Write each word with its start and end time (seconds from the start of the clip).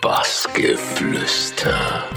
Bassgeflüster. 0.00 2.08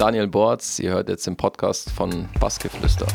Daniel 0.00 0.28
Borz. 0.28 0.78
Ihr 0.78 0.92
hört 0.92 1.10
jetzt 1.10 1.26
den 1.26 1.36
Podcast 1.36 1.90
von 1.90 2.26
Bassgeflüster. 2.40 3.06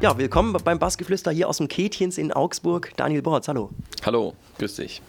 Ja, 0.00 0.18
willkommen 0.18 0.52
beim 0.64 0.80
Bassgeflüster 0.80 1.30
hier 1.30 1.48
aus 1.48 1.58
dem 1.58 1.68
Käthchens 1.68 2.18
in 2.18 2.32
Augsburg. 2.32 2.90
Daniel 2.96 3.22
Borz, 3.22 3.46
hallo. 3.46 3.70
Hallo, 4.04 4.34
grüß 4.58 4.74
dich. 4.74 5.00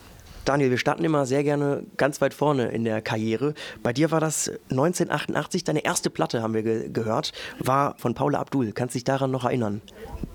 Daniel, 0.45 0.71
wir 0.71 0.77
starten 0.77 1.03
immer 1.03 1.25
sehr 1.25 1.43
gerne 1.43 1.83
ganz 1.97 2.19
weit 2.19 2.33
vorne 2.33 2.69
in 2.69 2.83
der 2.83 3.01
Karriere. 3.01 3.53
Bei 3.83 3.93
dir 3.93 4.09
war 4.09 4.19
das 4.19 4.49
1988, 4.71 5.63
deine 5.63 5.85
erste 5.85 6.09
Platte, 6.09 6.41
haben 6.41 6.53
wir 6.53 6.63
ge 6.63 6.89
gehört, 6.89 7.31
war 7.59 7.95
von 7.97 8.15
Paula 8.15 8.39
Abdul. 8.39 8.71
Kannst 8.71 8.95
du 8.95 8.97
dich 8.97 9.03
daran 9.03 9.29
noch 9.29 9.45
erinnern? 9.45 9.81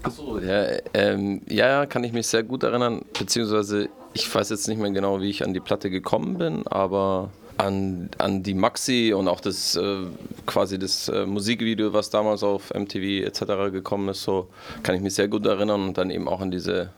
Achso, 0.03 0.39
ja, 0.39 0.65
ähm, 0.95 1.43
ja, 1.49 1.87
kann 1.87 2.05
ich 2.05 2.13
mich 2.13 2.29
sehr 2.29 2.45
gut 2.45 2.63
erinnern. 2.63 3.03
Beziehungsweise, 3.19 3.89
ich 4.15 4.33
weiß 4.33 4.51
jetzt 4.51 4.69
nicht 4.69 4.79
mehr 4.79 4.91
genau, 4.91 5.21
wie 5.21 5.31
ich 5.31 5.45
an 5.45 5.53
die 5.53 5.61
Platte 5.61 5.91
gekommen 5.91 6.39
bin, 6.39 6.67
aber 6.69 7.31
an, 7.59 8.11
an 8.19 8.43
die 8.43 8.55
Maxi 8.55 9.13
und 9.17 9.27
auch 9.27 9.41
das 9.41 9.75
äh, 9.77 10.07
quasi 10.47 10.79
das 10.79 11.09
äh, 11.09 11.27
Musikvideo, 11.27 11.93
was 11.93 12.11
damals 12.11 12.43
auf 12.43 12.73
MTV 12.73 13.27
etc. 13.27 13.73
gekommen 13.73 14.11
ist, 14.11 14.23
so 14.23 14.49
kann 14.83 14.95
ich 14.95 15.01
mich 15.01 15.15
sehr 15.15 15.27
gut 15.29 15.47
erinnern 15.47 15.83
und 15.83 15.99
dann 15.99 16.11
eben 16.11 16.29
auch 16.29 16.41
an 16.41 16.51
diese 16.51 16.91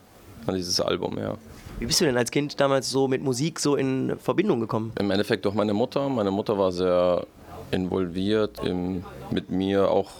an 0.46 0.54
dieses 0.54 0.80
Album, 0.80 1.18
ja. 1.18 1.36
Wie 1.78 1.86
bist 1.86 2.00
du 2.00 2.06
denn 2.06 2.16
als 2.16 2.32
Kind 2.32 2.58
damals 2.58 2.90
so 2.90 3.06
mit 3.06 3.22
Musik 3.22 3.60
so 3.60 3.76
in 3.76 4.18
Verbindung 4.18 4.58
gekommen? 4.58 4.92
Im 4.98 5.12
Endeffekt 5.12 5.44
durch 5.44 5.54
meine 5.54 5.74
Mutter. 5.74 6.08
Meine 6.08 6.32
Mutter 6.32 6.58
war 6.58 6.72
sehr 6.72 7.24
involviert, 7.70 8.58
im, 8.64 9.04
mit 9.30 9.50
mir 9.50 9.88
auch 9.88 10.10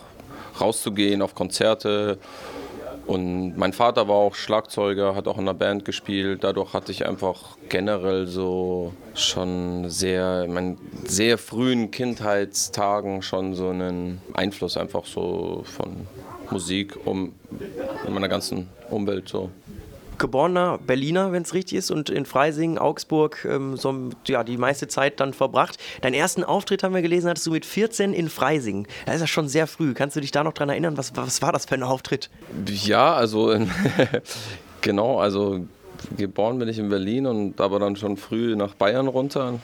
rauszugehen 0.61 1.21
auf 1.21 1.35
Konzerte. 1.35 2.19
Und 3.09 3.57
mein 3.57 3.73
Vater 3.73 4.07
war 4.07 4.17
auch 4.17 4.37
Schlagzeuger, 4.37 5.17
hat 5.17 5.27
auch 5.27 5.37
in 5.39 5.49
einer 5.49 5.55
Band 5.55 5.85
gespielt. 5.85 6.45
Dadurch 6.45 6.75
hatte 6.75 6.93
ich 6.93 7.07
einfach 7.07 7.57
generell 7.69 8.29
so 8.29 8.93
schon 9.15 9.89
sehr, 9.89 10.45
in 10.45 10.53
meinen 10.53 10.79
sehr 11.07 11.39
frühen 11.39 11.91
Kindheitstagen 11.91 13.23
schon 13.23 13.55
so 13.55 13.71
einen 13.71 14.21
Einfluss 14.33 14.77
einfach 14.77 15.07
so 15.07 15.63
von 15.65 16.07
Musik 16.51 16.99
um 17.05 17.33
in 18.07 18.15
meiner 18.15 18.29
ganzen 18.29 18.69
Umwelt 18.91 19.29
so 19.29 19.51
geborener 20.19 20.79
Berliner, 20.79 21.33
wenn 21.33 21.43
es 21.43 21.55
richtig 21.55 21.79
ist, 21.79 21.91
und 21.91 22.11
in 22.11 22.27
Freising, 22.27 22.79
Augsburg 22.79 23.47
ähm, 23.49 23.77
so, 23.77 24.11
ja, 24.27 24.45
die 24.45 24.57
meiste 24.57 24.89
Zeit 24.89 25.21
dann 25.21 25.33
verbracht. 25.33 25.79
Deinen 26.01 26.15
ersten 26.15 26.45
Auftritt, 26.45 26.83
haben 26.83 26.95
wir 26.95 27.03
gelesen, 27.03 27.29
hattest 27.29 27.47
du 27.47 27.53
mit 27.53 27.67
14 27.67 28.13
in 28.13 28.29
Freising. 28.29 28.87
Das 29.07 29.17
ist 29.17 29.21
ja 29.23 29.27
schon 29.27 29.49
sehr 29.49 29.67
früh. 29.67 29.95
Kannst 29.95 30.17
du 30.17 30.21
dich 30.21 30.31
da 30.31 30.45
noch 30.45 30.53
dran 30.53 30.69
erinnern? 30.69 30.97
Was, 30.97 31.17
was 31.17 31.43
war 31.43 31.53
das 31.53 31.67
für 31.67 31.75
ein 31.75 31.83
Auftritt? 31.83 32.31
Ja, 32.67 33.15
also 33.15 33.57
genau, 34.81 35.19
also 35.19 35.67
geboren 36.17 36.59
bin 36.59 36.69
ich 36.69 36.79
in 36.79 36.89
Berlin 36.89 37.27
und 37.27 37.61
aber 37.61 37.79
dann 37.79 37.97
schon 37.97 38.17
früh 38.17 38.57
nach 38.57 38.75
Bayern 38.75 39.09
runter. 39.09 39.59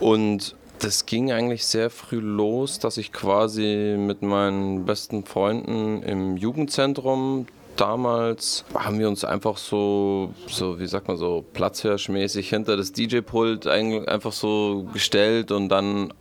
Und 0.00 0.56
das 0.80 1.06
ging 1.06 1.32
eigentlich 1.32 1.66
sehr 1.66 1.90
früh 1.90 2.20
los, 2.20 2.78
dass 2.78 2.96
ich 2.98 3.12
quasi 3.12 3.96
mit 3.98 4.22
meinen 4.22 4.84
besten 4.84 5.24
Freunden 5.24 6.02
im 6.02 6.36
Jugendzentrum 6.36 7.46
damals 7.80 8.64
haben 8.74 8.98
wir 8.98 9.08
uns 9.08 9.24
einfach 9.24 9.56
so, 9.56 10.34
so 10.48 10.78
wie 10.78 10.86
sagt 10.86 11.08
man 11.08 11.16
so, 11.16 11.44
platzhirschmäßig 11.52 12.48
hinter 12.48 12.76
das 12.76 12.92
DJ-Pult 12.92 13.66
einfach 13.66 14.32
so 14.32 14.88
gestellt 14.92 15.50
und 15.50 15.68
dann 15.68 16.12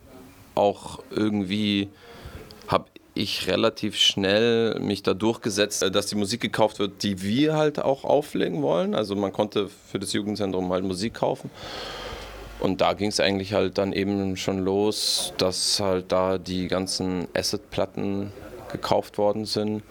auch 0.55 0.99
irgendwie 1.11 1.89
habe 2.67 2.85
ich 3.13 3.47
relativ 3.47 3.95
schnell 3.97 4.79
mich 4.79 5.03
da 5.03 5.13
durchgesetzt, 5.13 5.83
dass 5.91 6.07
die 6.07 6.15
Musik 6.15 6.41
gekauft 6.41 6.79
wird, 6.79 7.03
die 7.03 7.21
wir 7.21 7.55
halt 7.55 7.79
auch 7.79 8.03
auflegen 8.03 8.61
wollen. 8.61 8.93
Also 8.93 9.15
man 9.15 9.33
konnte 9.33 9.67
für 9.67 9.99
das 9.99 10.13
Jugendzentrum 10.13 10.71
halt 10.71 10.83
Musik 10.83 11.15
kaufen. 11.15 11.49
Und 12.59 12.81
da 12.81 12.93
ging 12.93 13.09
es 13.09 13.19
eigentlich 13.19 13.53
halt 13.53 13.77
dann 13.77 13.93
eben 13.93 14.35
schon 14.35 14.59
los, 14.59 15.33
dass 15.37 15.79
halt 15.79 16.11
da 16.11 16.37
die 16.37 16.67
ganzen 16.67 17.27
Asset-Platten 17.35 18.31
gekauft 18.71 19.17
worden 19.17 19.45
sind 19.45 19.83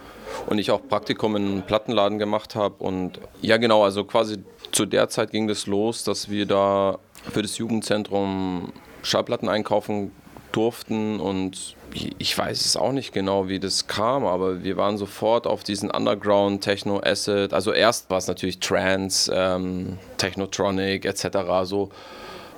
und 0.46 0.58
ich 0.58 0.70
auch 0.70 0.80
Praktikum 0.86 1.36
in 1.36 1.46
einem 1.46 1.62
Plattenladen 1.62 2.18
gemacht 2.18 2.54
habe. 2.54 2.82
Und 2.82 3.20
ja, 3.42 3.56
genau, 3.56 3.84
also 3.84 4.04
quasi 4.04 4.38
zu 4.72 4.86
der 4.86 5.08
Zeit 5.08 5.30
ging 5.30 5.48
das 5.48 5.66
los, 5.66 6.04
dass 6.04 6.28
wir 6.28 6.46
da 6.46 6.98
für 7.32 7.42
das 7.42 7.58
Jugendzentrum 7.58 8.72
Schallplatten 9.02 9.48
einkaufen 9.48 10.12
durften 10.52 11.20
und 11.20 11.76
ich 12.18 12.36
weiß 12.36 12.64
es 12.64 12.76
auch 12.76 12.92
nicht 12.92 13.12
genau, 13.12 13.48
wie 13.48 13.58
das 13.58 13.86
kam, 13.86 14.26
aber 14.26 14.62
wir 14.62 14.76
waren 14.76 14.98
sofort 14.98 15.46
auf 15.46 15.62
diesen 15.62 15.90
Underground 15.90 16.62
Techno 16.62 17.00
Acid. 17.00 17.52
Also 17.52 17.72
erst 17.72 18.10
war 18.10 18.18
es 18.18 18.26
natürlich 18.26 18.58
Trance, 18.58 19.32
ähm, 19.34 19.98
Technotronic 20.18 21.04
etc. 21.04 21.38
so. 21.64 21.90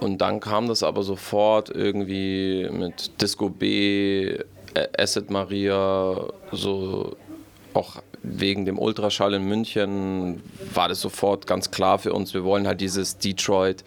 Und 0.00 0.18
dann 0.18 0.40
kam 0.40 0.68
das 0.68 0.82
aber 0.82 1.02
sofort 1.02 1.70
irgendwie 1.70 2.68
mit 2.70 3.20
Disco 3.20 3.48
B, 3.48 4.38
Acid 4.96 5.30
Maria, 5.30 6.26
so 6.52 7.16
auch 7.74 8.02
wegen 8.22 8.64
dem 8.64 8.78
Ultraschall 8.78 9.34
in 9.34 9.44
München 9.44 10.42
war 10.74 10.88
das 10.88 11.00
sofort 11.00 11.46
ganz 11.46 11.70
klar 11.70 11.98
für 11.98 12.12
uns. 12.12 12.34
Wir 12.34 12.44
wollen 12.44 12.66
halt 12.66 12.80
dieses 12.80 13.18
Detroit, 13.18 13.84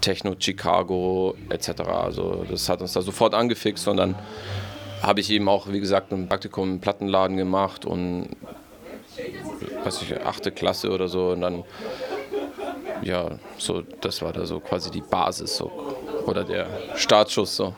Techno, 0.00 0.34
Chicago 0.38 1.34
etc. 1.48 1.80
Also 1.80 2.44
das 2.48 2.68
hat 2.68 2.80
uns 2.80 2.92
da 2.92 3.02
sofort 3.02 3.34
angefixt 3.34 3.88
und 3.88 3.96
dann 3.96 4.14
habe 5.02 5.20
ich 5.20 5.30
eben 5.30 5.48
auch, 5.48 5.68
wie 5.68 5.80
gesagt, 5.80 6.12
ein 6.12 6.28
Praktikum 6.28 6.74
im 6.74 6.80
Plattenladen 6.80 7.36
gemacht 7.36 7.84
und 7.84 8.28
weiß 9.84 10.02
ich, 10.02 10.20
achte 10.24 10.50
Klasse 10.50 10.90
oder 10.90 11.08
so 11.08 11.30
und 11.30 11.40
dann 11.40 11.64
ja, 13.02 13.38
so 13.58 13.82
das 14.00 14.22
war 14.22 14.32
da 14.32 14.46
so 14.46 14.60
quasi 14.60 14.90
die 14.90 15.02
Basis 15.02 15.56
so 15.56 15.93
oder 16.26 16.44
der 16.44 16.66
Startschuss 16.96 17.56
so. 17.56 17.74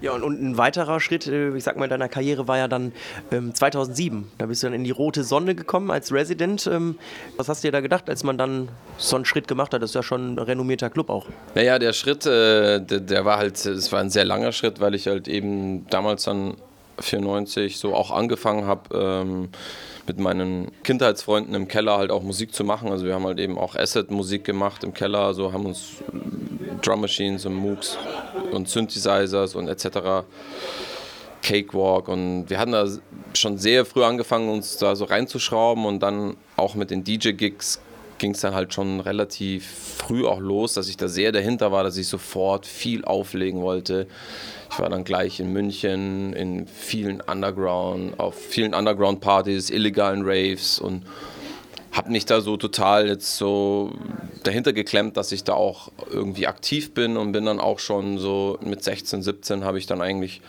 Ja, 0.00 0.12
und, 0.12 0.22
und 0.22 0.42
ein 0.42 0.58
weiterer 0.58 1.00
Schritt, 1.00 1.26
äh, 1.26 1.56
ich 1.56 1.64
sag 1.64 1.76
mal, 1.76 1.84
in 1.84 1.90
deiner 1.90 2.08
Karriere 2.08 2.48
war 2.48 2.58
ja 2.58 2.68
dann 2.68 2.92
ähm, 3.30 3.54
2007. 3.54 4.30
Da 4.38 4.46
bist 4.46 4.62
du 4.62 4.66
dann 4.66 4.74
in 4.74 4.84
die 4.84 4.90
Rote 4.90 5.24
Sonne 5.24 5.54
gekommen 5.54 5.90
als 5.90 6.12
Resident. 6.12 6.66
Ähm, 6.66 6.96
was 7.36 7.48
hast 7.48 7.62
du 7.62 7.68
dir 7.68 7.72
da 7.72 7.80
gedacht, 7.80 8.08
als 8.08 8.24
man 8.24 8.38
dann 8.38 8.68
so 8.98 9.16
einen 9.16 9.24
Schritt 9.24 9.48
gemacht 9.48 9.72
hat? 9.72 9.82
Das 9.82 9.90
ist 9.90 9.94
ja 9.94 10.02
schon 10.02 10.34
ein 10.34 10.38
renommierter 10.38 10.90
Club 10.90 11.10
auch. 11.10 11.26
Naja, 11.54 11.78
der 11.78 11.92
Schritt, 11.92 12.26
äh, 12.26 12.80
der, 12.80 13.00
der, 13.00 13.24
war 13.24 13.38
halt, 13.38 13.64
es 13.64 13.92
war 13.92 14.00
ein 14.00 14.10
sehr 14.10 14.24
langer 14.24 14.52
Schritt, 14.52 14.80
weil 14.80 14.94
ich 14.94 15.06
halt 15.06 15.28
eben 15.28 15.86
damals 15.88 16.24
dann 16.24 16.56
94 16.98 17.78
so 17.78 17.94
auch 17.94 18.10
angefangen 18.10 18.66
habe. 18.66 18.96
Ähm, 18.96 19.48
mit 20.06 20.18
meinen 20.18 20.70
Kindheitsfreunden 20.82 21.54
im 21.54 21.68
Keller 21.68 21.96
halt 21.96 22.10
auch 22.10 22.22
Musik 22.22 22.54
zu 22.54 22.64
machen. 22.64 22.90
Also 22.90 23.06
wir 23.06 23.14
haben 23.14 23.24
halt 23.24 23.38
eben 23.40 23.58
auch 23.58 23.74
Asset-Musik 23.74 24.44
gemacht 24.44 24.84
im 24.84 24.92
Keller, 24.92 25.32
so 25.34 25.52
haben 25.52 25.66
uns 25.66 25.96
Drum 26.82 27.00
Machines 27.00 27.46
und 27.46 27.54
Moogs 27.54 27.96
und 28.52 28.68
Synthesizers 28.68 29.54
und 29.54 29.68
etc. 29.68 30.26
Cakewalk 31.42 32.08
und 32.08 32.48
wir 32.48 32.58
hatten 32.58 32.72
da 32.72 32.86
schon 33.34 33.58
sehr 33.58 33.84
früh 33.84 34.04
angefangen, 34.04 34.48
uns 34.48 34.76
da 34.76 34.94
so 34.94 35.04
reinzuschrauben 35.04 35.86
und 35.86 36.00
dann 36.02 36.36
auch 36.56 36.74
mit 36.74 36.90
den 36.90 37.04
DJ-Gigs 37.04 37.80
ging 38.18 38.32
es 38.32 38.40
dann 38.40 38.54
halt 38.54 38.72
schon 38.72 39.00
relativ 39.00 39.66
früh 39.98 40.26
auch 40.26 40.40
los, 40.40 40.74
dass 40.74 40.88
ich 40.88 40.96
da 40.96 41.08
sehr 41.08 41.32
dahinter 41.32 41.72
war, 41.72 41.82
dass 41.84 41.96
ich 41.96 42.06
sofort 42.06 42.66
viel 42.66 43.04
auflegen 43.04 43.60
wollte. 43.60 44.06
Ich 44.74 44.80
war 44.80 44.90
dann 44.90 45.04
gleich 45.04 45.38
in 45.38 45.52
München, 45.52 46.32
in 46.32 46.66
vielen 46.66 47.20
Underground, 47.20 48.18
auf 48.18 48.34
vielen 48.34 48.74
Underground-Partys, 48.74 49.70
illegalen 49.70 50.22
Raves 50.24 50.80
und 50.80 51.04
habe 51.92 52.10
mich 52.10 52.26
da 52.26 52.40
so 52.40 52.56
total 52.56 53.06
jetzt 53.06 53.36
so 53.36 53.92
dahinter 54.42 54.72
geklemmt, 54.72 55.16
dass 55.16 55.30
ich 55.30 55.44
da 55.44 55.52
auch 55.52 55.92
irgendwie 56.10 56.48
aktiv 56.48 56.92
bin 56.92 57.16
und 57.16 57.30
bin 57.30 57.44
dann 57.44 57.60
auch 57.60 57.78
schon 57.78 58.18
so 58.18 58.58
mit 58.62 58.82
16, 58.82 59.22
17 59.22 59.62
habe 59.62 59.78
ich 59.78 59.86
dann 59.86 60.02
eigentlich 60.02 60.40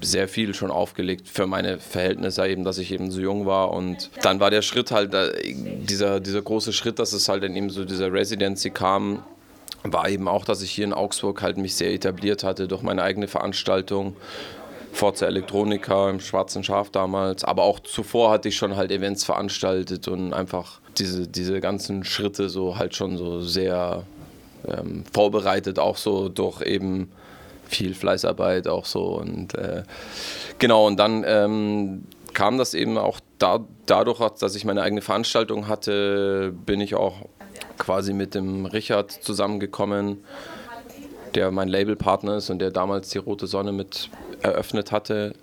sehr 0.00 0.28
viel 0.28 0.54
schon 0.54 0.70
aufgelegt 0.70 1.28
für 1.28 1.46
meine 1.46 1.78
Verhältnisse 1.78 2.48
eben, 2.48 2.64
dass 2.64 2.78
ich 2.78 2.90
eben 2.90 3.10
so 3.10 3.20
jung 3.20 3.44
war 3.44 3.72
und 3.72 4.08
dann 4.22 4.40
war 4.40 4.50
der 4.50 4.62
Schritt 4.62 4.92
halt, 4.92 5.14
dieser, 5.44 6.20
dieser 6.20 6.40
große 6.40 6.72
Schritt, 6.72 6.98
dass 6.98 7.12
es 7.12 7.28
halt 7.28 7.42
dann 7.42 7.54
eben 7.54 7.68
so 7.68 7.84
dieser 7.84 8.10
Residency 8.10 8.70
kam, 8.70 9.24
war 9.84 10.08
eben 10.08 10.28
auch, 10.28 10.44
dass 10.44 10.62
ich 10.62 10.70
hier 10.70 10.84
in 10.84 10.92
Augsburg 10.92 11.42
halt 11.42 11.56
mich 11.56 11.74
sehr 11.74 11.92
etabliert 11.92 12.44
hatte 12.44 12.68
durch 12.68 12.82
meine 12.82 13.02
eigene 13.02 13.28
Veranstaltung 13.28 14.16
Forza 14.92 15.26
Electronica 15.26 16.10
im 16.10 16.20
Schwarzen 16.20 16.64
Schaf 16.64 16.90
damals. 16.90 17.44
Aber 17.44 17.62
auch 17.62 17.80
zuvor 17.80 18.30
hatte 18.30 18.48
ich 18.48 18.56
schon 18.56 18.76
halt 18.76 18.90
Events 18.90 19.24
veranstaltet 19.24 20.08
und 20.08 20.32
einfach 20.32 20.80
diese, 20.98 21.28
diese 21.28 21.60
ganzen 21.60 22.04
Schritte 22.04 22.48
so 22.48 22.78
halt 22.78 22.96
schon 22.96 23.16
so 23.16 23.40
sehr 23.40 24.04
ähm, 24.66 25.04
vorbereitet, 25.12 25.78
auch 25.78 25.96
so 25.96 26.28
durch 26.28 26.62
eben 26.62 27.10
viel 27.68 27.94
Fleißarbeit 27.94 28.66
auch 28.66 28.86
so 28.86 29.18
und 29.18 29.54
äh, 29.54 29.82
genau 30.58 30.86
und 30.86 30.96
dann 30.96 31.22
ähm, 31.26 32.04
kam 32.32 32.56
das 32.56 32.74
eben 32.74 32.98
auch 32.98 33.20
da, 33.38 33.60
dadurch, 33.86 34.20
dass 34.38 34.54
ich 34.54 34.64
meine 34.64 34.82
eigene 34.82 35.02
Veranstaltung 35.02 35.68
hatte, 35.68 36.52
bin 36.66 36.80
ich 36.80 36.94
auch 36.94 37.28
quasi 37.78 38.12
mit 38.12 38.34
dem 38.34 38.66
Richard 38.66 39.10
zusammengekommen, 39.12 40.18
der 41.34 41.50
mein 41.50 41.68
Labelpartner 41.68 42.36
ist 42.36 42.50
und 42.50 42.58
der 42.58 42.70
damals 42.70 43.10
die 43.10 43.18
Rote 43.18 43.46
Sonne 43.46 43.72
mit 43.72 44.10
eröffnet 44.42 44.92
hatte. 44.92 45.34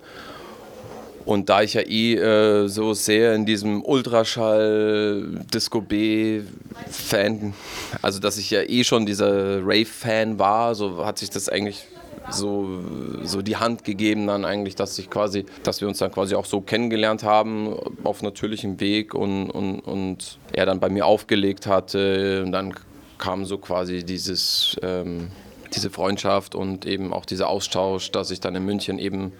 Und 1.24 1.48
da 1.48 1.62
ich 1.62 1.74
ja 1.74 1.80
eh 1.80 2.14
äh, 2.14 2.68
so 2.68 2.94
sehr 2.94 3.34
in 3.34 3.46
diesem 3.46 3.84
Ultraschall 3.84 5.44
Disco 5.52 5.80
B 5.80 6.42
Fan, 6.88 7.52
also 8.00 8.20
dass 8.20 8.38
ich 8.38 8.50
ja 8.50 8.62
eh 8.62 8.84
schon 8.84 9.06
dieser 9.06 9.58
Rave 9.62 9.86
Fan 9.86 10.38
war, 10.38 10.76
so 10.76 11.04
hat 11.04 11.18
sich 11.18 11.30
das 11.30 11.48
eigentlich 11.48 11.84
so, 12.30 12.80
so 13.22 13.42
die 13.42 13.56
Hand 13.56 13.84
gegeben 13.84 14.26
dann 14.26 14.44
eigentlich, 14.44 14.74
dass 14.74 14.98
ich 14.98 15.10
quasi, 15.10 15.46
dass 15.62 15.80
wir 15.80 15.88
uns 15.88 15.98
dann 15.98 16.10
quasi 16.12 16.34
auch 16.34 16.44
so 16.44 16.60
kennengelernt 16.60 17.22
haben 17.22 17.76
auf 18.04 18.22
natürlichem 18.22 18.80
Weg 18.80 19.14
und, 19.14 19.50
und, 19.50 19.80
und 19.80 20.38
er 20.52 20.66
dann 20.66 20.80
bei 20.80 20.88
mir 20.88 21.06
aufgelegt 21.06 21.66
hatte 21.66 22.42
und 22.44 22.52
dann 22.52 22.74
kam 23.18 23.46
so 23.46 23.58
quasi 23.58 24.04
dieses 24.04 24.76
ähm, 24.82 25.30
diese 25.74 25.90
Freundschaft 25.90 26.54
und 26.54 26.86
eben 26.86 27.12
auch 27.12 27.24
dieser 27.24 27.48
Austausch, 27.48 28.10
dass 28.10 28.30
ich 28.30 28.40
dann 28.40 28.54
in 28.54 28.64
München 28.64 28.98
eben 28.98 29.32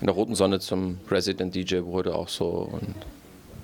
in 0.00 0.06
der 0.06 0.14
Roten 0.14 0.34
Sonne 0.34 0.60
zum 0.60 0.98
Resident 1.10 1.54
DJ 1.54 1.82
wurde, 1.82 2.14
auch 2.14 2.28
so. 2.28 2.68
Und 2.70 2.94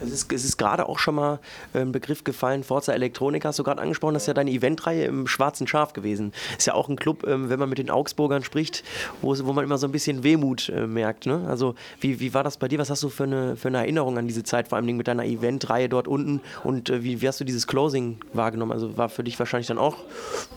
es 0.00 0.10
ist, 0.10 0.32
es 0.32 0.44
ist 0.44 0.56
gerade 0.56 0.88
auch 0.88 0.98
schon 0.98 1.14
mal 1.14 1.38
äh, 1.74 1.80
ein 1.80 1.92
Begriff 1.92 2.24
gefallen, 2.24 2.64
Forza 2.64 2.92
Elektronik 2.92 3.44
hast 3.44 3.58
du 3.58 3.64
gerade 3.64 3.80
angesprochen, 3.80 4.14
das 4.14 4.24
ist 4.24 4.26
ja 4.28 4.34
deine 4.34 4.50
Eventreihe 4.50 5.04
im 5.04 5.26
Schwarzen 5.26 5.66
Schaf 5.66 5.92
gewesen. 5.92 6.32
Ist 6.56 6.66
ja 6.66 6.74
auch 6.74 6.88
ein 6.88 6.96
Club, 6.96 7.26
ähm, 7.26 7.48
wenn 7.48 7.58
man 7.58 7.68
mit 7.68 7.78
den 7.78 7.90
Augsburgern 7.90 8.42
spricht, 8.42 8.84
wo, 9.22 9.36
wo 9.44 9.52
man 9.52 9.64
immer 9.64 9.78
so 9.78 9.86
ein 9.86 9.92
bisschen 9.92 10.22
Wehmut 10.22 10.68
äh, 10.68 10.86
merkt. 10.86 11.26
Ne? 11.26 11.46
Also 11.48 11.74
wie, 12.00 12.20
wie 12.20 12.34
war 12.34 12.44
das 12.44 12.56
bei 12.56 12.68
dir? 12.68 12.78
Was 12.78 12.90
hast 12.90 13.02
du 13.02 13.08
für 13.08 13.24
eine, 13.24 13.56
für 13.56 13.68
eine 13.68 13.78
Erinnerung 13.78 14.18
an 14.18 14.26
diese 14.26 14.42
Zeit, 14.42 14.68
vor 14.68 14.76
allem 14.76 14.96
mit 14.96 15.08
deiner 15.08 15.24
Eventreihe 15.24 15.88
dort 15.88 16.08
unten? 16.08 16.40
Und 16.64 16.90
äh, 16.90 17.02
wie, 17.02 17.20
wie 17.20 17.28
hast 17.28 17.40
du 17.40 17.44
dieses 17.44 17.66
Closing 17.66 18.18
wahrgenommen? 18.32 18.72
Also 18.72 18.96
war 18.96 19.08
für 19.08 19.24
dich 19.24 19.38
wahrscheinlich 19.38 19.68
dann 19.68 19.78
auch, 19.78 19.96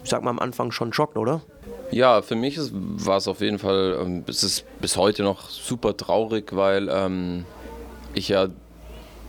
ich 0.04 0.10
sag 0.10 0.24
mal 0.24 0.30
am 0.30 0.39
Anfang 0.39 0.72
schon 0.72 0.94
Schock, 0.94 1.16
oder? 1.16 1.42
Ja, 1.92 2.22
für 2.22 2.36
mich 2.36 2.57
ist, 2.57 2.72
war 2.74 3.18
es 3.18 3.28
auf 3.28 3.42
jeden 3.42 3.60
Fall, 3.60 4.00
ähm, 4.01 4.24
es 4.28 4.44
ist 4.44 4.66
bis 4.81 4.98
heute 4.98 5.24
noch 5.24 5.50
super 5.50 5.96
traurig, 5.96 6.56
weil 6.56 6.89
ähm, 6.89 7.46
ich 8.13 8.30
ja, 8.30 8.48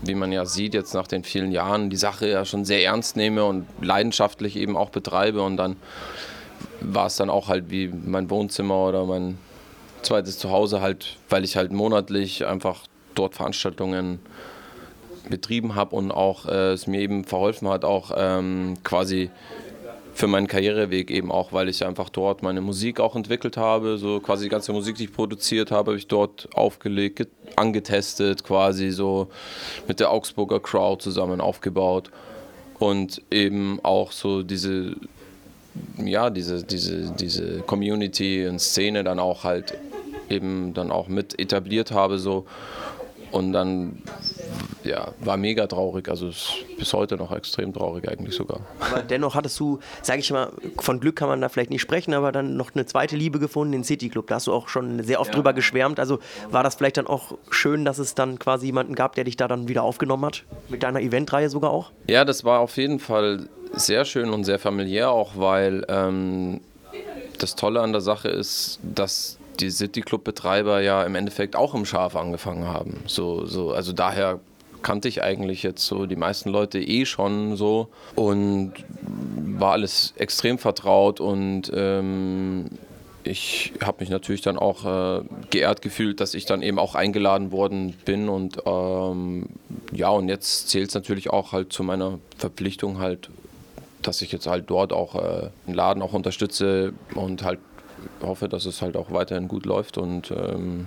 wie 0.06 0.14
man 0.14 0.32
ja 0.32 0.44
sieht, 0.44 0.74
jetzt 0.74 0.94
nach 0.94 1.06
den 1.06 1.24
vielen 1.24 1.52
Jahren 1.52 1.90
die 1.90 1.96
Sache 1.96 2.28
ja 2.28 2.44
schon 2.44 2.64
sehr 2.64 2.84
ernst 2.84 3.16
nehme 3.16 3.44
und 3.44 3.66
leidenschaftlich 3.80 4.56
eben 4.56 4.76
auch 4.76 4.90
betreibe 4.90 5.42
und 5.42 5.56
dann 5.56 5.76
war 6.80 7.06
es 7.06 7.16
dann 7.16 7.30
auch 7.30 7.48
halt 7.48 7.70
wie 7.70 7.88
mein 7.88 8.28
Wohnzimmer 8.30 8.86
oder 8.86 9.04
mein 9.04 9.38
zweites 10.02 10.38
Zuhause 10.38 10.80
halt, 10.80 11.16
weil 11.28 11.44
ich 11.44 11.56
halt 11.56 11.72
monatlich 11.72 12.46
einfach 12.46 12.82
dort 13.14 13.34
Veranstaltungen 13.34 14.18
betrieben 15.28 15.74
habe 15.74 15.96
und 15.96 16.10
auch 16.10 16.46
äh, 16.46 16.72
es 16.72 16.86
mir 16.86 17.00
eben 17.00 17.24
verholfen 17.24 17.68
hat, 17.68 17.84
auch 17.84 18.10
ähm, 18.16 18.76
quasi 18.84 19.30
für 20.14 20.28
meinen 20.28 20.46
Karriereweg 20.46 21.10
eben 21.10 21.32
auch, 21.32 21.52
weil 21.52 21.68
ich 21.68 21.84
einfach 21.84 22.08
dort 22.08 22.42
meine 22.42 22.60
Musik 22.60 23.00
auch 23.00 23.16
entwickelt 23.16 23.56
habe. 23.56 23.98
So 23.98 24.20
quasi 24.20 24.44
die 24.44 24.48
ganze 24.48 24.72
Musik, 24.72 24.96
die 24.96 25.04
ich 25.04 25.12
produziert 25.12 25.70
habe, 25.72 25.90
habe 25.90 25.98
ich 25.98 26.06
dort 26.06 26.48
aufgelegt, 26.54 27.26
angetestet, 27.56 28.44
quasi 28.44 28.90
so 28.90 29.28
mit 29.88 30.00
der 30.00 30.10
Augsburger 30.10 30.60
Crowd 30.60 31.02
zusammen 31.02 31.40
aufgebaut. 31.40 32.10
Und 32.78 33.22
eben 33.30 33.80
auch 33.82 34.12
so 34.12 34.42
diese, 34.42 34.94
ja, 35.98 36.30
diese, 36.30 36.62
diese, 36.62 37.10
diese 37.12 37.60
Community 37.60 38.46
und 38.46 38.60
Szene 38.60 39.04
dann 39.04 39.18
auch 39.18 39.44
halt 39.44 39.74
eben 40.30 40.74
dann 40.74 40.90
auch 40.90 41.08
mit 41.08 41.38
etabliert 41.40 41.90
habe. 41.90 42.18
So. 42.18 42.46
Und 43.34 43.52
dann 43.52 44.00
ja, 44.84 45.08
war 45.18 45.36
mega 45.36 45.66
traurig. 45.66 46.08
Also 46.08 46.30
bis 46.78 46.92
heute 46.92 47.16
noch 47.16 47.32
extrem 47.32 47.72
traurig 47.72 48.08
eigentlich 48.08 48.36
sogar. 48.36 48.60
Aber 48.78 49.02
dennoch 49.02 49.34
hattest 49.34 49.58
du, 49.58 49.80
sage 50.02 50.20
ich 50.20 50.30
mal, 50.30 50.52
von 50.78 51.00
Glück 51.00 51.16
kann 51.16 51.28
man 51.28 51.40
da 51.40 51.48
vielleicht 51.48 51.70
nicht 51.70 51.80
sprechen, 51.80 52.14
aber 52.14 52.30
dann 52.30 52.56
noch 52.56 52.72
eine 52.74 52.86
zweite 52.86 53.16
Liebe 53.16 53.40
gefunden, 53.40 53.72
den 53.72 53.82
City 53.82 54.08
Club. 54.08 54.28
Da 54.28 54.36
hast 54.36 54.46
du 54.46 54.52
auch 54.52 54.68
schon 54.68 55.02
sehr 55.02 55.20
oft 55.20 55.30
ja. 55.30 55.34
drüber 55.34 55.52
geschwärmt. 55.52 55.98
Also 55.98 56.20
war 56.48 56.62
das 56.62 56.76
vielleicht 56.76 56.96
dann 56.96 57.08
auch 57.08 57.36
schön, 57.50 57.84
dass 57.84 57.98
es 57.98 58.14
dann 58.14 58.38
quasi 58.38 58.66
jemanden 58.66 58.94
gab, 58.94 59.16
der 59.16 59.24
dich 59.24 59.36
da 59.36 59.48
dann 59.48 59.66
wieder 59.66 59.82
aufgenommen 59.82 60.26
hat? 60.26 60.44
Mit 60.68 60.84
deiner 60.84 61.00
Eventreihe 61.00 61.50
sogar 61.50 61.72
auch? 61.72 61.90
Ja, 62.06 62.24
das 62.24 62.44
war 62.44 62.60
auf 62.60 62.76
jeden 62.76 63.00
Fall 63.00 63.48
sehr 63.72 64.04
schön 64.04 64.30
und 64.30 64.44
sehr 64.44 64.60
familiär 64.60 65.10
auch, 65.10 65.32
weil 65.34 65.84
ähm, 65.88 66.60
das 67.38 67.56
Tolle 67.56 67.80
an 67.80 67.90
der 67.90 68.00
Sache 68.00 68.28
ist, 68.28 68.78
dass 68.84 69.38
die 69.60 69.70
City 69.70 70.00
Club 70.00 70.24
Betreiber 70.24 70.80
ja 70.80 71.02
im 71.04 71.14
Endeffekt 71.14 71.56
auch 71.56 71.74
im 71.74 71.84
Schaf 71.84 72.16
angefangen 72.16 72.66
haben. 72.66 73.02
So, 73.06 73.46
so, 73.46 73.72
also 73.72 73.92
daher 73.92 74.40
kannte 74.82 75.08
ich 75.08 75.22
eigentlich 75.22 75.62
jetzt 75.62 75.84
so 75.86 76.06
die 76.06 76.16
meisten 76.16 76.50
Leute 76.50 76.78
eh 76.78 77.06
schon 77.06 77.56
so 77.56 77.88
und 78.14 78.72
war 79.58 79.72
alles 79.72 80.12
extrem 80.16 80.58
vertraut 80.58 81.20
und 81.20 81.72
ähm, 81.74 82.66
ich 83.24 83.72
habe 83.82 83.98
mich 84.00 84.10
natürlich 84.10 84.42
dann 84.42 84.58
auch 84.58 84.84
äh, 84.84 85.24
geehrt 85.50 85.80
gefühlt, 85.80 86.20
dass 86.20 86.34
ich 86.34 86.44
dann 86.44 86.60
eben 86.60 86.78
auch 86.78 86.94
eingeladen 86.94 87.50
worden 87.50 87.94
bin 88.04 88.28
und 88.28 88.58
ähm, 88.66 89.46
ja 89.92 90.10
und 90.10 90.28
jetzt 90.28 90.68
zählt 90.68 90.90
es 90.90 90.94
natürlich 90.94 91.30
auch 91.30 91.52
halt 91.52 91.72
zu 91.72 91.82
meiner 91.82 92.18
Verpflichtung 92.36 92.98
halt, 92.98 93.30
dass 94.02 94.20
ich 94.20 94.30
jetzt 94.30 94.46
halt 94.46 94.68
dort 94.68 94.92
auch 94.92 95.14
äh, 95.14 95.48
den 95.66 95.74
Laden 95.74 96.02
auch 96.02 96.12
unterstütze 96.12 96.92
und 97.14 97.42
halt 97.42 97.58
hoffe, 98.22 98.48
dass 98.48 98.66
es 98.66 98.82
halt 98.82 98.96
auch 98.96 99.10
weiterhin 99.10 99.48
gut 99.48 99.66
läuft 99.66 99.98
und 99.98 100.30
ähm, 100.30 100.86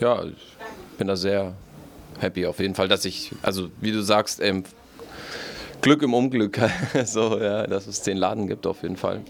ja, 0.00 0.24
ich 0.24 0.56
bin 0.98 1.08
da 1.08 1.16
sehr 1.16 1.54
happy 2.18 2.46
auf 2.46 2.58
jeden 2.58 2.74
Fall, 2.74 2.88
dass 2.88 3.04
ich, 3.04 3.32
also 3.42 3.68
wie 3.80 3.92
du 3.92 4.02
sagst, 4.02 4.40
ähm, 4.42 4.64
Glück 5.80 6.02
im 6.02 6.14
Unglück, 6.14 6.60
so, 7.04 7.38
ja, 7.38 7.66
dass 7.66 7.86
es 7.86 8.02
den 8.02 8.16
Laden 8.16 8.46
gibt 8.46 8.66
auf 8.66 8.82
jeden 8.82 8.96
Fall. 8.96 9.20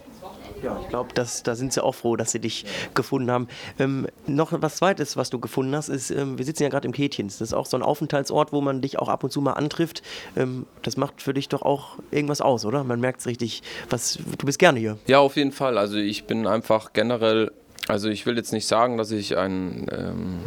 Ja, 0.62 0.78
ich 0.80 0.88
glaube, 0.88 1.10
da 1.14 1.24
sind 1.24 1.72
sie 1.72 1.82
auch 1.82 1.94
froh, 1.94 2.16
dass 2.16 2.30
sie 2.32 2.38
dich 2.38 2.64
gefunden 2.94 3.30
haben. 3.30 3.48
Ähm, 3.78 4.06
noch 4.26 4.52
was 4.52 4.76
Zweites, 4.76 5.16
was 5.16 5.30
du 5.30 5.40
gefunden 5.40 5.74
hast, 5.74 5.88
ist, 5.88 6.10
ähm, 6.10 6.38
wir 6.38 6.44
sitzen 6.44 6.62
ja 6.62 6.68
gerade 6.68 6.86
im 6.86 6.92
Kätchens. 6.92 7.38
Das 7.38 7.48
ist 7.48 7.54
auch 7.54 7.66
so 7.66 7.76
ein 7.76 7.82
Aufenthaltsort, 7.82 8.52
wo 8.52 8.60
man 8.60 8.80
dich 8.80 8.98
auch 8.98 9.08
ab 9.08 9.24
und 9.24 9.30
zu 9.30 9.40
mal 9.40 9.54
antrifft. 9.54 10.02
Ähm, 10.36 10.66
das 10.82 10.96
macht 10.96 11.20
für 11.20 11.34
dich 11.34 11.48
doch 11.48 11.62
auch 11.62 11.98
irgendwas 12.10 12.40
aus, 12.40 12.64
oder? 12.64 12.84
Man 12.84 13.00
merkt 13.00 13.20
es 13.20 13.26
richtig. 13.26 13.62
Was, 13.90 14.18
du 14.38 14.46
bist 14.46 14.58
gerne 14.58 14.78
hier. 14.78 14.98
Ja, 15.06 15.18
auf 15.18 15.36
jeden 15.36 15.52
Fall. 15.52 15.78
Also 15.78 15.96
ich 15.96 16.24
bin 16.24 16.46
einfach 16.46 16.92
generell, 16.92 17.50
also 17.88 18.08
ich 18.08 18.24
will 18.26 18.36
jetzt 18.36 18.52
nicht 18.52 18.68
sagen, 18.68 18.98
dass 18.98 19.10
ich 19.10 19.36
ein 19.36 19.86
ähm, 19.90 20.38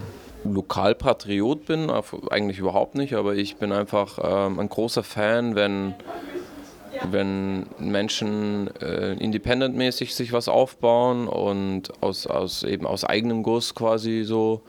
Lokalpatriot 0.45 1.65
bin, 1.65 1.89
eigentlich 2.29 2.59
überhaupt 2.59 2.95
nicht, 2.95 3.15
aber 3.15 3.35
ich 3.35 3.57
bin 3.57 3.71
einfach 3.71 4.19
ähm, 4.23 4.59
ein 4.59 4.69
großer 4.69 5.03
Fan, 5.03 5.55
wenn, 5.55 5.95
wenn 7.11 7.65
Menschen 7.79 8.69
äh, 8.81 9.13
independentmäßig 9.13 10.15
sich 10.15 10.33
was 10.33 10.47
aufbauen 10.47 11.27
und 11.27 11.91
aus, 12.01 12.27
aus, 12.27 12.63
eben 12.63 12.85
aus 12.85 13.03
eigenem 13.03 13.43
Guss 13.43 13.75
quasi 13.75 14.23
so 14.23 14.61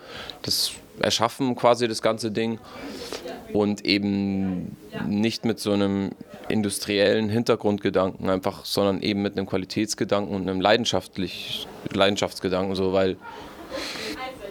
das 0.42 0.72
erschaffen, 1.00 1.56
quasi 1.56 1.88
das 1.88 2.02
ganze 2.02 2.30
Ding 2.30 2.58
und 3.52 3.84
eben 3.84 4.76
nicht 5.06 5.44
mit 5.44 5.58
so 5.58 5.72
einem 5.72 6.10
industriellen 6.48 7.28
Hintergrundgedanken 7.28 8.30
einfach, 8.30 8.64
sondern 8.64 9.02
eben 9.02 9.22
mit 9.22 9.36
einem 9.36 9.46
Qualitätsgedanken 9.46 10.34
und 10.34 10.48
einem 10.48 10.60
leidenschaftlich, 10.60 11.66
Leidenschaftsgedanken, 11.92 12.74
so, 12.74 12.92
weil 12.92 13.16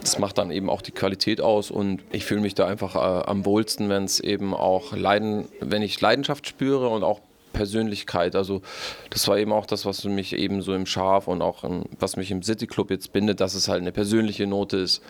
das 0.02 0.20
macht 0.20 0.38
dann 0.38 0.52
eben 0.52 0.70
auch 0.70 0.82
die 0.82 0.92
Qualität 0.92 1.42
aus 1.42 1.72
und 1.72 2.02
ich 2.12 2.26
fühle 2.26 2.42
mich 2.42 2.54
da 2.54 2.68
einfach 2.68 2.96
äh, 2.96 3.26
am 3.26 3.44
wohlsten, 3.46 3.90
wenn 3.90 4.04
es 4.04 4.20
eben 4.20 4.54
auch 4.54 4.96
Leiden, 4.96 5.48
wenn 5.62 5.82
ich 5.82 6.00
Leidenschaft 6.00 6.48
spüre 6.48 6.90
und 6.90 7.04
auch 7.04 7.22
Persönlichkeit. 7.56 8.36
Also 8.36 8.62
das 9.10 9.28
war 9.28 9.38
eben 9.38 9.54
auch 9.54 9.66
das, 9.66 9.86
was 9.86 10.04
mich 10.04 10.34
eben 10.34 10.62
so 10.62 10.76
im 10.76 10.86
Schaf 10.86 11.28
und 11.28 11.42
auch 11.42 11.64
im, 11.64 11.84
was 12.00 12.18
mich 12.18 12.30
im 12.30 12.44
City 12.44 12.68
Club 12.68 12.92
jetzt 12.92 13.14
bindet, 13.14 13.40
dass 13.40 13.56
es 13.56 13.68
halt 13.68 13.82
eine 13.82 13.92
persönliche 13.92 14.46
Note 14.46 14.78
ist 14.78 15.02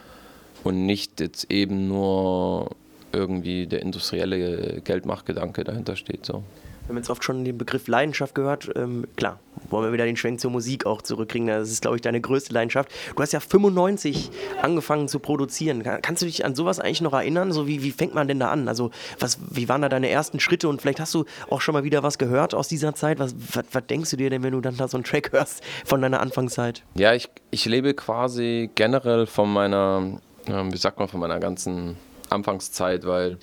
und 0.64 0.86
nicht 0.86 1.20
jetzt 1.20 1.52
eben 1.52 1.88
nur 1.88 2.70
irgendwie 3.12 3.66
der 3.66 3.82
industrielle 3.82 4.82
Geldmachgedanke 4.82 5.64
dahinter 5.64 5.96
steht. 5.96 6.26
So. 6.26 6.44
Wir 6.86 6.90
haben 6.90 6.98
jetzt 6.98 7.10
oft 7.10 7.24
schon 7.24 7.44
den 7.44 7.58
Begriff 7.58 7.88
Leidenschaft 7.88 8.36
gehört. 8.36 8.70
Ähm, 8.76 9.08
klar, 9.16 9.40
wollen 9.70 9.86
wir 9.86 9.94
wieder 9.94 10.06
den 10.06 10.18
Schwenk 10.18 10.40
zur 10.40 10.52
Musik 10.52 10.86
auch 10.86 11.02
zurückkriegen. 11.02 11.48
Das 11.48 11.72
ist, 11.72 11.82
glaube 11.82 11.96
ich, 11.98 12.02
deine 12.02 12.22
größte 12.22 12.54
Leidenschaft. 12.54 12.92
Du 13.16 13.22
hast 13.22 13.34
ja 13.34 13.40
95 13.40 14.30
angefangen 14.62 15.08
zu 15.08 15.20
produzieren. 15.20 15.84
Kannst 15.84 16.22
du 16.22 16.26
dich 16.26 16.46
an 16.46 16.56
sowas 16.56 16.80
eigentlich 16.80 17.02
noch 17.02 17.14
erinnern? 17.14 17.52
So 17.52 17.68
wie, 17.68 17.82
wie 17.82 17.92
fängt 17.92 18.14
man 18.14 18.28
denn 18.28 18.40
da 18.40 18.50
an? 18.52 18.68
Also, 18.68 18.92
was, 19.20 19.40
wie 19.50 19.68
waren 19.68 19.82
da 19.82 19.90
deine 19.90 20.10
ersten 20.10 20.40
Schritte? 20.40 20.70
Und 20.70 20.82
vielleicht 20.82 21.00
hast 21.00 21.14
du 21.14 21.26
auch 21.50 21.62
schon 21.62 21.74
mal 21.74 21.84
wieder 21.84 22.04
was 22.04 22.18
gehört 22.18 22.54
aus 22.54 22.68
dieser 22.68 22.94
Zeit. 22.94 23.20
Was, 23.20 23.36
was, 23.54 23.66
was 23.72 23.86
denkst 23.88 24.12
du 24.12 24.18
dir 24.18 24.30
denn, 24.30 24.44
wenn 24.44 24.54
du 24.54 24.62
dann 24.62 24.78
da 24.78 24.88
so 24.88 24.98
einen 24.98 25.04
Track 25.04 25.32
hörst 25.32 25.64
von 25.86 26.02
deiner 26.02 26.20
Anfangszeit? 26.20 26.84
Ja, 26.96 27.14
ich, 27.14 27.30
ich 27.52 27.66
lebe 27.66 27.94
quasi 27.94 28.70
generell 28.76 29.26
von 29.26 29.52
meiner 29.52 30.20
ähm, 30.48 30.72
wie 30.72 30.78
sagt 30.78 31.00
man, 31.00 31.08
von 31.08 31.20
meiner 31.20 31.40
ganzen 31.40 31.98
Anfangszeit, 32.30 33.06
weil 33.06 33.38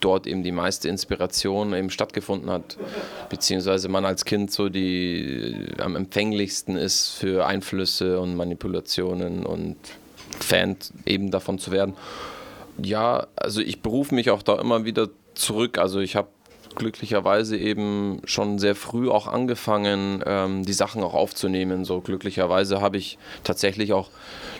dort 0.00 0.26
eben 0.26 0.42
die 0.42 0.52
meiste 0.52 0.88
Inspiration 0.88 1.74
eben 1.74 1.90
stattgefunden 1.90 2.50
hat, 2.50 2.76
beziehungsweise 3.28 3.88
man 3.88 4.04
als 4.04 4.24
Kind 4.24 4.50
so 4.50 4.68
die 4.68 5.66
am 5.78 5.96
empfänglichsten 5.96 6.76
ist 6.76 7.10
für 7.10 7.46
Einflüsse 7.46 8.20
und 8.20 8.36
Manipulationen 8.36 9.46
und 9.46 9.76
Fan 10.38 10.76
eben 11.06 11.30
davon 11.30 11.58
zu 11.58 11.70
werden. 11.72 11.94
Ja, 12.82 13.26
also 13.36 13.60
ich 13.60 13.80
berufe 13.80 14.14
mich 14.14 14.30
auch 14.30 14.42
da 14.42 14.60
immer 14.60 14.84
wieder 14.84 15.08
zurück. 15.34 15.78
Also 15.78 16.00
ich 16.00 16.16
habe 16.16 16.28
glücklicherweise 16.76 17.56
eben 17.56 18.20
schon 18.24 18.58
sehr 18.58 18.74
früh 18.74 19.10
auch 19.10 19.26
angefangen, 19.26 20.22
ähm, 20.24 20.64
die 20.64 20.72
Sachen 20.72 21.02
auch 21.02 21.14
aufzunehmen. 21.14 21.84
So 21.84 22.00
glücklicherweise 22.00 22.80
habe 22.80 22.98
ich 22.98 23.18
tatsächlich 23.42 23.92
auch 23.92 24.10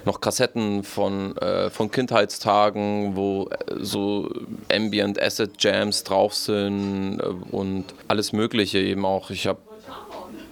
noch 0.05 0.21
Kassetten 0.21 0.83
von, 0.83 1.37
äh, 1.37 1.71
von 1.71 1.91
Kindheitstagen, 1.91 3.17
wo 3.17 3.49
äh, 3.49 3.75
so 3.79 4.31
Ambient 4.73 5.21
Acid 5.21 5.53
Jams 5.59 6.05
drauf 6.05 6.35
sind 6.35 7.21
äh, 7.21 7.55
und 7.55 7.85
alles 8.09 8.33
Mögliche 8.33 8.79
eben 8.79 9.05
auch. 9.05 9.31
Ich 9.31 9.47
habe 9.47 9.61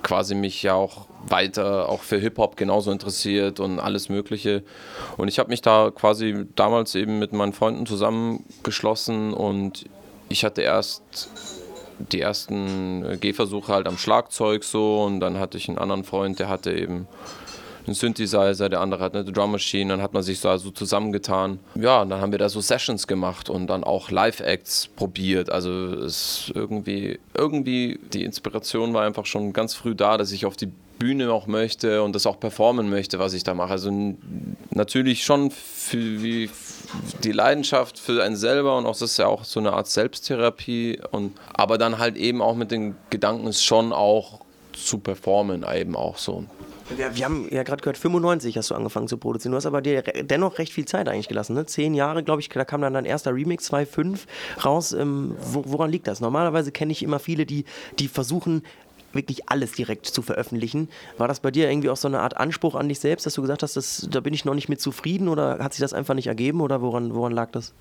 quasi 0.02 0.34
mich 0.34 0.62
ja 0.62 0.74
auch 0.74 1.06
weiter 1.26 1.88
auch 1.88 2.02
für 2.02 2.18
Hip-Hop 2.18 2.56
genauso 2.56 2.92
interessiert 2.92 3.58
und 3.58 3.80
alles 3.80 4.08
Mögliche. 4.08 4.62
Und 5.16 5.28
ich 5.28 5.38
habe 5.38 5.48
mich 5.48 5.62
da 5.62 5.90
quasi 5.92 6.46
damals 6.54 6.94
eben 6.94 7.18
mit 7.18 7.32
meinen 7.32 7.52
Freunden 7.52 7.86
zusammengeschlossen 7.86 9.32
und 9.32 9.86
ich 10.28 10.44
hatte 10.44 10.62
erst 10.62 11.28
die 11.98 12.20
ersten 12.20 13.18
Gehversuche 13.20 13.72
halt 13.72 13.86
am 13.86 13.98
Schlagzeug 13.98 14.64
so 14.64 15.02
und 15.04 15.20
dann 15.20 15.38
hatte 15.38 15.58
ich 15.58 15.68
einen 15.68 15.78
anderen 15.78 16.04
Freund, 16.04 16.38
der 16.38 16.48
hatte 16.48 16.72
eben 16.72 17.06
einen 17.86 17.94
Synthesizer, 17.94 18.68
der 18.68 18.80
andere 18.80 19.04
hat 19.04 19.14
eine 19.14 19.24
Drum 19.24 19.52
Machine, 19.52 19.90
dann 19.90 20.02
hat 20.02 20.14
man 20.14 20.22
sich 20.22 20.40
so 20.40 20.48
also 20.48 20.70
zusammengetan. 20.70 21.58
Ja, 21.74 22.02
und 22.02 22.10
dann 22.10 22.20
haben 22.20 22.32
wir 22.32 22.38
da 22.38 22.48
so 22.48 22.60
Sessions 22.60 23.06
gemacht 23.06 23.50
und 23.50 23.66
dann 23.66 23.84
auch 23.84 24.10
Live-Acts 24.10 24.88
probiert. 24.96 25.50
Also 25.50 25.70
es 25.70 26.50
irgendwie, 26.54 27.18
irgendwie, 27.34 28.00
die 28.12 28.24
Inspiration 28.24 28.94
war 28.94 29.04
einfach 29.04 29.26
schon 29.26 29.52
ganz 29.52 29.74
früh 29.74 29.94
da, 29.94 30.16
dass 30.16 30.32
ich 30.32 30.46
auf 30.46 30.56
die 30.56 30.70
Bühne 30.98 31.32
auch 31.32 31.46
möchte 31.46 32.02
und 32.02 32.14
das 32.14 32.26
auch 32.26 32.40
performen 32.40 32.88
möchte, 32.88 33.18
was 33.18 33.34
ich 33.34 33.44
da 33.44 33.54
mache. 33.54 33.72
Also 33.72 33.90
natürlich 34.70 35.24
schon 35.24 35.50
für, 35.50 36.22
wie, 36.22 36.48
die 37.22 37.32
Leidenschaft 37.32 37.98
für 37.98 38.22
einen 38.22 38.36
selber 38.36 38.76
und 38.76 38.86
auch 38.86 38.92
das 38.92 39.02
ist 39.02 39.18
ja 39.18 39.26
auch 39.26 39.44
so 39.44 39.60
eine 39.60 39.72
Art 39.72 39.88
Selbsttherapie 39.88 41.00
und 41.10 41.32
aber 41.52 41.78
dann 41.78 41.98
halt 41.98 42.16
eben 42.16 42.42
auch 42.42 42.54
mit 42.54 42.70
den 42.70 42.96
Gedanken 43.10 43.46
ist 43.46 43.64
schon 43.64 43.92
auch 43.92 44.40
zu 44.72 44.98
performen 44.98 45.64
eben 45.72 45.96
auch 45.96 46.18
so. 46.18 46.44
Wir, 46.96 47.16
wir 47.16 47.24
haben 47.24 47.48
ja 47.50 47.62
gerade 47.62 47.80
gehört, 47.80 47.96
95 47.96 48.58
hast 48.58 48.70
du 48.70 48.74
angefangen 48.74 49.08
zu 49.08 49.16
produzieren. 49.16 49.52
Du 49.52 49.56
hast 49.56 49.66
aber 49.66 49.80
dir 49.80 50.02
dennoch 50.02 50.58
recht 50.58 50.72
viel 50.72 50.84
Zeit 50.84 51.08
eigentlich 51.08 51.28
gelassen. 51.28 51.54
Ne? 51.54 51.64
Zehn 51.64 51.94
Jahre, 51.94 52.22
glaube 52.22 52.42
ich, 52.42 52.48
da 52.50 52.64
kam 52.64 52.82
dann 52.82 52.92
dein 52.92 53.06
erster 53.06 53.34
Remix 53.34 53.72
2.5 53.72 54.20
raus. 54.64 54.92
Ähm, 54.92 55.34
wo, 55.40 55.64
woran 55.66 55.90
liegt 55.90 56.06
das? 56.06 56.20
Normalerweise 56.20 56.72
kenne 56.72 56.92
ich 56.92 57.02
immer 57.02 57.18
viele, 57.18 57.46
die, 57.46 57.64
die 57.98 58.08
versuchen, 58.08 58.62
wirklich 59.14 59.48
alles 59.48 59.72
direkt 59.72 60.06
zu 60.06 60.22
veröffentlichen. 60.22 60.88
War 61.18 61.28
das 61.28 61.40
bei 61.40 61.50
dir 61.50 61.70
irgendwie 61.70 61.90
auch 61.90 61.96
so 61.96 62.08
eine 62.08 62.20
Art 62.20 62.36
Anspruch 62.36 62.74
an 62.74 62.88
dich 62.88 63.00
selbst, 63.00 63.26
dass 63.26 63.34
du 63.34 63.42
gesagt 63.42 63.62
hast, 63.62 63.76
das, 63.76 64.06
da 64.10 64.20
bin 64.20 64.34
ich 64.34 64.44
noch 64.44 64.54
nicht 64.54 64.68
mit 64.68 64.80
zufrieden 64.80 65.28
oder 65.28 65.58
hat 65.58 65.74
sich 65.74 65.80
das 65.80 65.92
einfach 65.92 66.14
nicht 66.14 66.26
ergeben 66.26 66.60
oder 66.60 66.82
woran, 66.82 67.14
woran 67.14 67.32
lag 67.32 67.50
das? 67.52 67.72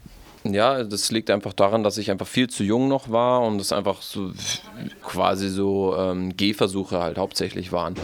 Ja, 0.44 0.84
das 0.84 1.10
liegt 1.12 1.30
einfach 1.30 1.54
daran, 1.54 1.84
dass 1.84 1.98
ich 1.98 2.12
einfach 2.12 2.28
viel 2.28 2.50
zu 2.50 2.64
jung 2.64 2.90
noch 2.90 3.10
war 3.10 3.42
und 3.42 3.62
es 3.62 3.72
einfach 3.72 4.02
so 4.02 4.32
quasi 5.02 5.48
so 5.48 5.96
ähm, 5.98 6.36
Gehversuche 6.36 7.00
halt 7.00 7.18
hauptsächlich 7.18 7.72
waren. 7.72 7.96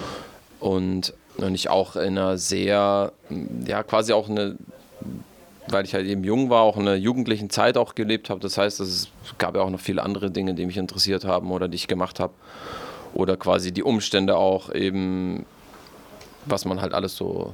Und, 0.61 1.13
und 1.37 1.53
ich 1.53 1.69
auch 1.69 1.97
in 1.97 2.17
einer 2.17 2.37
sehr, 2.37 3.11
ja, 3.65 3.83
quasi 3.83 4.13
auch 4.13 4.29
eine 4.29 4.57
weil 5.71 5.85
ich 5.85 5.93
halt 5.93 6.07
eben 6.07 6.23
jung 6.23 6.49
war, 6.49 6.63
auch 6.63 6.77
in 6.77 6.83
einer 6.83 6.95
jugendlichen 6.95 7.51
Zeit 7.51 7.77
auch 7.77 7.93
gelebt 7.93 8.29
habe. 8.29 8.39
Das 8.39 8.57
heißt, 8.57 8.79
es 8.79 9.09
gab 9.37 9.55
ja 9.55 9.61
auch 9.61 9.69
noch 9.69 9.79
viele 9.79 10.03
andere 10.03 10.31
Dinge, 10.31 10.53
die 10.53 10.65
mich 10.65 10.77
interessiert 10.77 11.25
haben 11.25 11.51
oder 11.51 11.67
die 11.67 11.75
ich 11.75 11.87
gemacht 11.87 12.19
habe 12.19 12.33
oder 13.13 13.37
quasi 13.37 13.71
die 13.71 13.83
Umstände 13.83 14.37
auch 14.37 14.73
eben, 14.73 15.45
was 16.45 16.65
man 16.65 16.81
halt 16.81 16.93
alles 16.93 17.15
so 17.15 17.53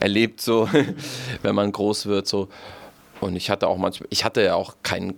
erlebt, 0.00 0.40
so 0.40 0.68
wenn 1.42 1.54
man 1.54 1.72
groß 1.72 2.06
wird, 2.06 2.26
so. 2.26 2.48
Und 3.20 3.34
ich 3.34 3.50
hatte 3.50 3.68
auch 3.68 3.78
manchmal, 3.78 4.08
ich 4.10 4.24
hatte 4.24 4.42
ja 4.42 4.54
auch 4.54 4.76
kein 4.82 5.14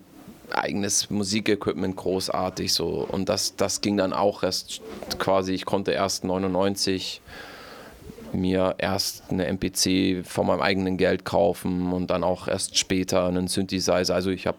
eigenes 0.50 1.10
Musikequipment 1.10 1.96
großartig 1.96 2.72
so 2.72 3.06
und 3.10 3.28
das, 3.28 3.56
das 3.56 3.82
ging 3.82 3.98
dann 3.98 4.14
auch 4.14 4.42
erst 4.42 4.80
quasi, 5.18 5.52
ich 5.52 5.66
konnte 5.66 5.92
erst 5.92 6.24
99 6.24 7.20
mir 8.32 8.74
erst 8.78 9.24
eine 9.30 9.46
MPC 9.46 10.26
von 10.26 10.46
meinem 10.46 10.60
eigenen 10.60 10.96
Geld 10.96 11.24
kaufen 11.24 11.92
und 11.92 12.08
dann 12.08 12.24
auch 12.24 12.48
erst 12.48 12.76
später 12.78 13.26
einen 13.26 13.48
Synthesizer. 13.48 14.14
Also 14.14 14.30
ich 14.30 14.46
habe 14.46 14.58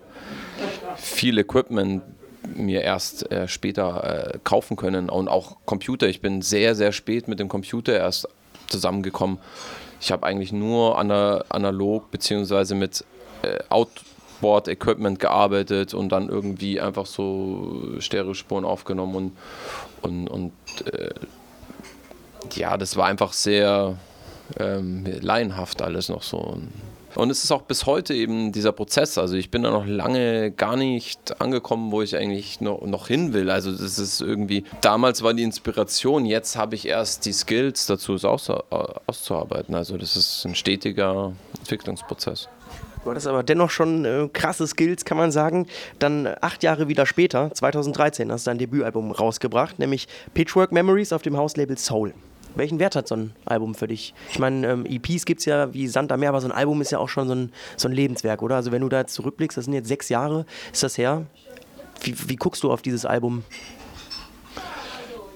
viel 0.95 1.37
Equipment 1.37 2.01
mir 2.43 2.81
erst 2.81 3.31
äh, 3.31 3.47
später 3.47 4.33
äh, 4.33 4.39
kaufen 4.43 4.77
können 4.77 5.09
und 5.09 5.27
auch 5.27 5.57
Computer. 5.65 6.07
Ich 6.07 6.21
bin 6.21 6.41
sehr, 6.41 6.75
sehr 6.75 6.91
spät 6.91 7.27
mit 7.27 7.39
dem 7.39 7.49
Computer 7.49 7.93
erst 7.93 8.27
zusammengekommen. 8.67 9.39
Ich 10.01 10.11
habe 10.11 10.25
eigentlich 10.25 10.53
nur 10.53 10.97
analog 10.97 12.11
beziehungsweise 12.11 12.75
mit 12.75 13.03
äh, 13.41 13.59
Outboard-Equipment 13.69 15.19
gearbeitet 15.19 15.93
und 15.93 16.09
dann 16.09 16.29
irgendwie 16.29 16.79
einfach 16.79 17.05
so 17.05 17.99
Stereospuren 17.99 18.63
aufgenommen 18.63 19.15
und, 19.15 19.31
und, 20.01 20.27
und 20.29 20.53
äh, 20.93 21.09
ja, 22.53 22.77
das 22.77 22.95
war 22.95 23.07
einfach 23.07 23.33
sehr 23.33 23.97
ähm, 24.57 25.05
laienhaft 25.21 25.81
alles 25.81 26.09
noch 26.09 26.23
so. 26.23 26.57
Und 27.15 27.29
es 27.29 27.43
ist 27.43 27.51
auch 27.51 27.63
bis 27.63 27.85
heute 27.85 28.13
eben 28.13 28.51
dieser 28.51 28.71
Prozess. 28.71 29.17
Also 29.17 29.35
ich 29.35 29.51
bin 29.51 29.63
da 29.63 29.71
noch 29.71 29.85
lange 29.85 30.51
gar 30.51 30.75
nicht 30.75 31.41
angekommen, 31.41 31.91
wo 31.91 32.01
ich 32.01 32.15
eigentlich 32.15 32.61
noch, 32.61 32.81
noch 32.81 33.07
hin 33.07 33.33
will. 33.33 33.49
Also 33.49 33.71
das 33.71 33.99
ist 33.99 34.21
irgendwie, 34.21 34.63
damals 34.81 35.23
war 35.23 35.33
die 35.33 35.43
Inspiration, 35.43 36.25
jetzt 36.25 36.55
habe 36.55 36.75
ich 36.75 36.87
erst 36.87 37.25
die 37.25 37.33
Skills 37.33 37.85
dazu, 37.85 38.13
es 38.13 38.25
aus, 38.25 38.49
auszuarbeiten. 38.49 39.75
Also 39.75 39.97
das 39.97 40.15
ist 40.15 40.45
ein 40.45 40.55
stetiger 40.55 41.33
Entwicklungsprozess. 41.59 42.49
Du 43.03 43.11
hattest 43.11 43.27
aber 43.27 43.43
dennoch 43.43 43.69
schon 43.69 44.03
äh, 44.03 44.29
krasse 44.31 44.67
Skills, 44.67 45.05
kann 45.05 45.17
man 45.17 45.31
sagen. 45.31 45.67
Dann 45.99 46.27
acht 46.41 46.63
Jahre 46.63 46.89
wieder 46.89 47.05
später, 47.05 47.51
2013, 47.53 48.31
hast 48.31 48.45
du 48.45 48.51
dein 48.51 48.57
Debütalbum 48.57 49.11
rausgebracht, 49.11 49.79
nämlich 49.79 50.07
Pitchwork 50.33 50.71
Memories 50.71 51.13
auf 51.13 51.21
dem 51.21 51.37
Hauslabel 51.37 51.77
Soul. 51.77 52.13
Welchen 52.55 52.79
Wert 52.79 52.95
hat 52.95 53.07
so 53.07 53.15
ein 53.15 53.33
Album 53.45 53.75
für 53.75 53.87
dich? 53.87 54.13
Ich 54.31 54.39
meine, 54.39 54.67
ähm, 54.67 54.85
EPs 54.85 55.25
gibt 55.25 55.39
es 55.39 55.45
ja 55.45 55.73
wie 55.73 55.87
Sand 55.87 56.11
am 56.11 56.19
Meer, 56.19 56.29
aber 56.29 56.41
so 56.41 56.47
ein 56.47 56.51
Album 56.51 56.81
ist 56.81 56.91
ja 56.91 56.99
auch 56.99 57.09
schon 57.09 57.27
so 57.27 57.35
ein, 57.35 57.51
so 57.77 57.87
ein 57.87 57.93
Lebenswerk, 57.93 58.41
oder? 58.41 58.55
Also 58.55 58.71
wenn 58.71 58.81
du 58.81 58.89
da 58.89 59.05
zurückblickst, 59.05 59.57
das 59.57 59.65
sind 59.65 59.73
jetzt 59.73 59.87
sechs 59.87 60.09
Jahre, 60.09 60.45
ist 60.71 60.83
das 60.83 60.97
her? 60.97 61.25
Wie, 62.01 62.15
wie 62.27 62.35
guckst 62.35 62.63
du 62.63 62.71
auf 62.71 62.81
dieses 62.81 63.05
Album? 63.05 63.43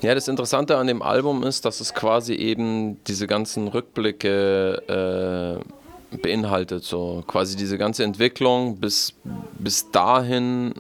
Ja, 0.02 0.14
das 0.16 0.28
Interessante 0.28 0.78
an 0.78 0.88
dem 0.88 1.02
Album 1.02 1.44
ist, 1.44 1.66
dass 1.66 1.80
es 1.80 1.94
quasi 1.94 2.34
eben 2.34 3.02
diese 3.06 3.26
ganzen 3.26 3.70
Rückblicke 3.70 5.62
äh, 6.12 6.18
beinhaltet. 6.18 6.84
So 6.84 7.24
quasi 7.26 7.56
diese 7.56 7.78
ganze 7.78 8.04
Entwicklung 8.04 8.78
bis, 8.78 9.14
bis 9.60 9.90
dahin 9.92 10.74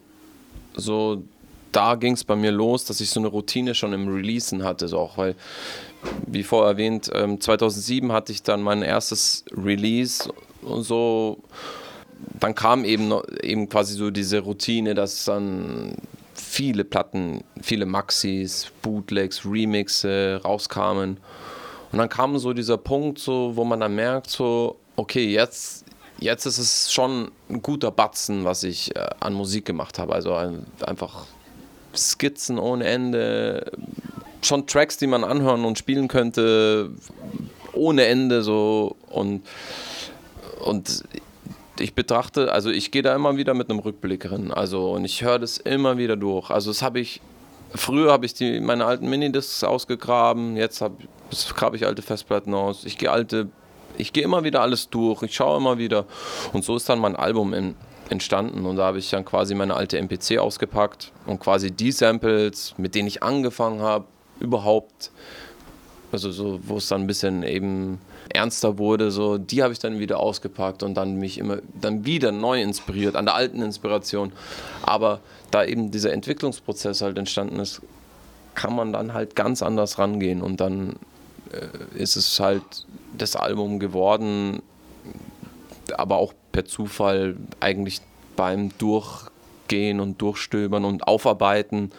so 0.75 1.23
da 1.71 1.95
ging 1.95 2.13
es 2.13 2.23
bei 2.23 2.35
mir 2.35 2.51
los, 2.51 2.85
dass 2.85 3.01
ich 3.01 3.09
so 3.09 3.19
eine 3.19 3.27
Routine 3.27 3.75
schon 3.75 3.93
im 3.93 4.07
Releasen 4.07 4.63
hatte, 4.63 4.87
so 4.87 4.99
auch, 4.99 5.17
weil, 5.17 5.35
wie 6.27 6.43
vorher 6.43 6.71
erwähnt, 6.71 7.05
2007 7.05 8.09
ähm, 8.09 8.13
hatte 8.13 8.31
ich 8.31 8.43
dann 8.43 8.61
mein 8.61 8.81
erstes 8.81 9.45
Release 9.51 10.31
und 10.61 10.83
so. 10.83 11.39
Dann 12.39 12.55
kam 12.55 12.85
eben, 12.85 13.13
eben 13.41 13.69
quasi 13.69 13.95
so 13.95 14.11
diese 14.11 14.39
Routine, 14.39 14.93
dass 14.93 15.25
dann 15.25 15.95
viele 16.33 16.83
Platten, 16.83 17.43
viele 17.61 17.85
Maxis, 17.85 18.67
Bootlegs, 18.81 19.45
Remixe 19.45 20.41
rauskamen. 20.43 21.17
Und 21.91 21.97
dann 21.97 22.09
kam 22.09 22.37
so 22.37 22.53
dieser 22.53 22.77
Punkt, 22.77 23.19
so, 23.19 23.55
wo 23.55 23.63
man 23.63 23.79
dann 23.79 23.95
merkt, 23.95 24.29
so, 24.29 24.77
okay, 24.95 25.31
jetzt, 25.31 25.85
jetzt 26.19 26.45
ist 26.45 26.57
es 26.57 26.91
schon 26.91 27.31
ein 27.49 27.61
guter 27.61 27.91
Batzen, 27.91 28.45
was 28.45 28.63
ich 28.63 28.95
äh, 28.95 29.07
an 29.19 29.33
Musik 29.33 29.65
gemacht 29.65 29.99
habe. 29.99 30.13
Also 30.13 30.33
ein, 30.33 30.65
einfach 30.85 31.25
Skizzen 31.95 32.57
ohne 32.57 32.85
Ende, 32.85 33.71
schon 34.45 34.67
Tracks, 34.67 34.97
die 34.97 35.07
man 35.07 35.23
anhören 35.23 35.65
und 35.65 35.77
spielen 35.77 36.07
könnte, 36.07 36.91
ohne 37.73 38.05
Ende 38.05 38.43
so. 38.43 38.95
Und, 39.09 39.43
und 40.63 41.03
ich 41.79 41.93
betrachte, 41.95 42.51
also 42.51 42.69
ich 42.69 42.91
gehe 42.91 43.01
da 43.01 43.15
immer 43.15 43.37
wieder 43.37 43.53
mit 43.53 43.69
einem 43.69 43.79
Rückblick 43.79 44.31
rein, 44.31 44.51
also 44.51 44.91
und 44.91 45.05
ich 45.05 45.23
höre 45.23 45.39
das 45.39 45.57
immer 45.57 45.97
wieder 45.97 46.15
durch. 46.15 46.49
Also 46.49 46.69
das 46.69 46.81
habe 46.81 46.99
ich, 46.99 47.21
früher 47.73 48.11
habe 48.11 48.25
ich 48.25 48.33
die, 48.33 48.59
meine 48.59 48.85
alten 48.85 49.09
Minidiscs 49.09 49.63
ausgegraben, 49.63 50.55
jetzt 50.55 50.81
habe 50.81 50.97
grabe 51.55 51.75
ich 51.75 51.85
alte 51.85 52.01
Festplatten 52.01 52.53
aus, 52.53 52.85
ich 52.85 52.97
gehe 52.97 53.11
alte, 53.11 53.49
ich 53.97 54.13
gehe 54.13 54.23
immer 54.23 54.43
wieder 54.43 54.61
alles 54.61 54.89
durch, 54.89 55.23
ich 55.23 55.33
schaue 55.33 55.57
immer 55.57 55.77
wieder. 55.77 56.05
Und 56.53 56.63
so 56.63 56.75
ist 56.75 56.87
dann 56.89 56.99
mein 56.99 57.15
Album 57.15 57.53
in, 57.53 57.75
entstanden. 58.09 58.65
Und 58.65 58.77
da 58.77 58.85
habe 58.85 58.99
ich 58.99 59.09
dann 59.09 59.25
quasi 59.25 59.55
meine 59.55 59.75
alte 59.75 59.97
MPC 59.97 60.37
ausgepackt 60.37 61.11
und 61.25 61.39
quasi 61.39 61.71
die 61.71 61.91
Samples, 61.91 62.75
mit 62.77 62.95
denen 62.95 63.07
ich 63.07 63.23
angefangen 63.23 63.81
habe, 63.81 64.05
überhaupt, 64.39 65.11
also 66.11 66.31
so, 66.31 66.59
wo 66.63 66.77
es 66.77 66.87
dann 66.87 67.01
ein 67.01 67.07
bisschen 67.07 67.43
eben 67.43 67.99
ernster 68.29 68.77
wurde, 68.77 69.11
so, 69.11 69.37
die 69.37 69.63
habe 69.63 69.73
ich 69.73 69.79
dann 69.79 69.99
wieder 69.99 70.19
ausgepackt 70.19 70.83
und 70.83 70.95
dann 70.95 71.15
mich 71.15 71.37
immer 71.37 71.57
dann 71.79 72.05
wieder 72.05 72.31
neu 72.31 72.61
inspiriert, 72.61 73.15
an 73.15 73.25
der 73.25 73.35
alten 73.35 73.61
Inspiration. 73.61 74.31
Aber 74.81 75.19
da 75.51 75.63
eben 75.63 75.91
dieser 75.91 76.13
Entwicklungsprozess 76.13 77.01
halt 77.01 77.17
entstanden 77.17 77.59
ist, 77.59 77.81
kann 78.55 78.75
man 78.75 78.93
dann 78.93 79.13
halt 79.13 79.35
ganz 79.35 79.61
anders 79.61 79.97
rangehen 79.99 80.41
und 80.41 80.59
dann 80.59 80.95
äh, 81.51 82.01
ist 82.01 82.15
es 82.15 82.39
halt 82.39 82.63
das 83.17 83.35
Album 83.35 83.79
geworden, 83.79 84.61
aber 85.95 86.17
auch 86.17 86.33
per 86.51 86.65
Zufall 86.65 87.35
eigentlich 87.59 88.01
beim 88.35 88.75
Durchgehen 88.77 89.99
und 89.99 90.21
Durchstöbern 90.21 90.85
und 90.85 91.07
Aufarbeiten 91.07 91.91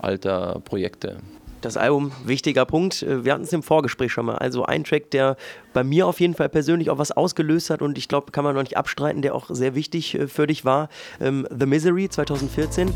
alter 0.00 0.60
Projekte. 0.64 1.18
Das 1.62 1.76
Album, 1.76 2.10
wichtiger 2.24 2.66
Punkt. 2.66 3.02
Äh, 3.02 3.24
wir 3.24 3.32
hatten 3.32 3.44
es 3.44 3.52
im 3.52 3.62
Vorgespräch 3.62 4.12
schon 4.12 4.26
mal. 4.26 4.36
Also 4.36 4.64
ein 4.64 4.84
Track, 4.84 5.10
der 5.12 5.36
bei 5.72 5.84
mir 5.84 6.06
auf 6.08 6.20
jeden 6.20 6.34
Fall 6.34 6.48
persönlich 6.48 6.90
auch 6.90 6.98
was 6.98 7.12
ausgelöst 7.12 7.70
hat 7.70 7.80
und 7.80 7.96
ich 7.96 8.08
glaube, 8.08 8.32
kann 8.32 8.44
man 8.44 8.54
noch 8.54 8.62
nicht 8.62 8.76
abstreiten, 8.76 9.22
der 9.22 9.34
auch 9.34 9.48
sehr 9.48 9.74
wichtig 9.74 10.16
äh, 10.16 10.26
für 10.26 10.46
dich 10.46 10.64
war. 10.64 10.88
Ähm, 11.20 11.46
The 11.56 11.66
Misery 11.66 12.08
2014. 12.08 12.92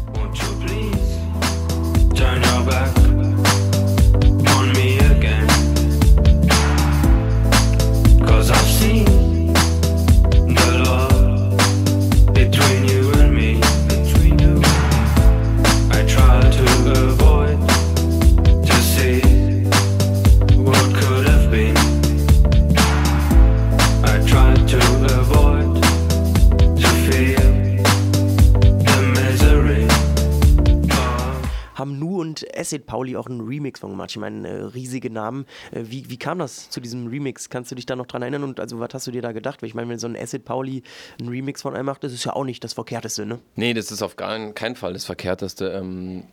Acid 32.67 32.87
Pauli 32.87 33.17
auch 33.17 33.27
einen 33.27 33.41
Remix 33.41 33.81
von 33.81 33.91
gemacht. 33.91 34.11
Ich 34.11 34.17
meine, 34.17 34.49
äh, 34.49 34.63
riesige 34.65 35.11
Namen. 35.11 35.47
Äh, 35.71 35.85
wie, 35.85 36.11
wie 36.11 36.17
kam 36.17 36.39
das 36.39 36.69
zu 36.69 36.81
diesem 36.81 37.07
Remix? 37.07 37.49
Kannst 37.49 37.71
du 37.71 37.75
dich 37.77 37.87
da 37.87 37.95
noch 37.95 38.07
dran 38.07 38.23
erinnern? 38.23 38.43
Und 38.43 38.59
also, 38.59 38.81
was 38.81 38.89
hast 38.93 39.07
du 39.07 39.13
dir 39.13 39.23
da 39.23 39.33
gedacht? 39.33 39.63
Weil 39.63 39.69
ich 39.69 39.75
meine, 39.75 39.89
wenn 39.89 39.99
so 39.99 40.09
ein 40.09 40.17
Acid 40.17 40.45
Pauli 40.45 40.83
einen 41.21 41.29
Remix 41.29 41.63
von 41.63 41.75
einem 41.75 41.87
macht, 41.87 42.03
das 42.03 42.13
ist 42.13 42.25
ja 42.25 42.33
auch 42.33 42.45
nicht 42.45 42.65
das 42.65 42.73
Verkehrteste, 42.73 43.25
ne? 43.25 43.39
Nee, 43.55 43.73
das 43.73 43.93
ist 43.93 44.03
auf 44.03 44.17
gar 44.17 44.37
keinen 44.53 44.75
Fall 44.75 44.93
das 44.93 45.05
Verkehrteste. 45.05 45.69
Ähm 45.69 46.25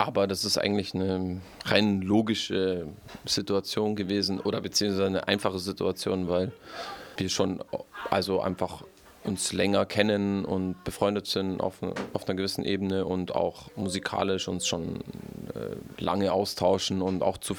aber 0.00 0.28
das 0.28 0.44
ist 0.44 0.58
eigentlich 0.58 0.94
eine 0.94 1.40
rein 1.64 2.02
logische 2.02 2.86
Situation 3.24 3.96
gewesen 3.96 4.38
oder 4.38 4.60
beziehungsweise 4.60 5.06
eine 5.06 5.26
einfache 5.26 5.58
Situation, 5.58 6.28
weil 6.28 6.52
wir 7.16 7.28
schon 7.28 7.64
also 8.08 8.40
einfach 8.40 8.84
uns 9.28 9.52
länger 9.52 9.86
kennen 9.86 10.44
und 10.44 10.82
befreundet 10.84 11.26
sind 11.26 11.60
auf, 11.60 11.76
auf 12.12 12.26
einer 12.26 12.36
gewissen 12.36 12.64
Ebene 12.64 13.04
und 13.04 13.34
auch 13.34 13.70
musikalisch 13.76 14.48
uns 14.48 14.66
schon 14.66 14.96
äh, 15.54 16.02
lange 16.02 16.32
austauschen 16.32 17.02
und 17.02 17.22
auch 17.22 17.38
zu, 17.38 17.56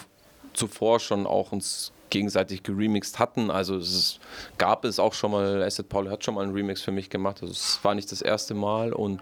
zuvor 0.53 0.99
schon 0.99 1.25
auch 1.25 1.51
uns 1.51 1.93
gegenseitig 2.09 2.63
geremixed 2.63 3.19
hatten. 3.19 3.51
Also 3.51 3.77
es 3.77 3.93
ist, 3.93 4.19
gab 4.57 4.83
es 4.83 4.99
auch 4.99 5.13
schon 5.13 5.31
mal, 5.31 5.63
Acid 5.63 5.89
Paul 5.89 6.09
hat 6.09 6.23
schon 6.23 6.35
mal 6.35 6.43
einen 6.43 6.53
Remix 6.53 6.81
für 6.81 6.91
mich 6.91 7.09
gemacht. 7.09 7.37
Also 7.41 7.53
es 7.53 7.79
war 7.83 7.95
nicht 7.95 8.11
das 8.11 8.21
erste 8.21 8.53
Mal 8.53 8.91
und 8.91 9.21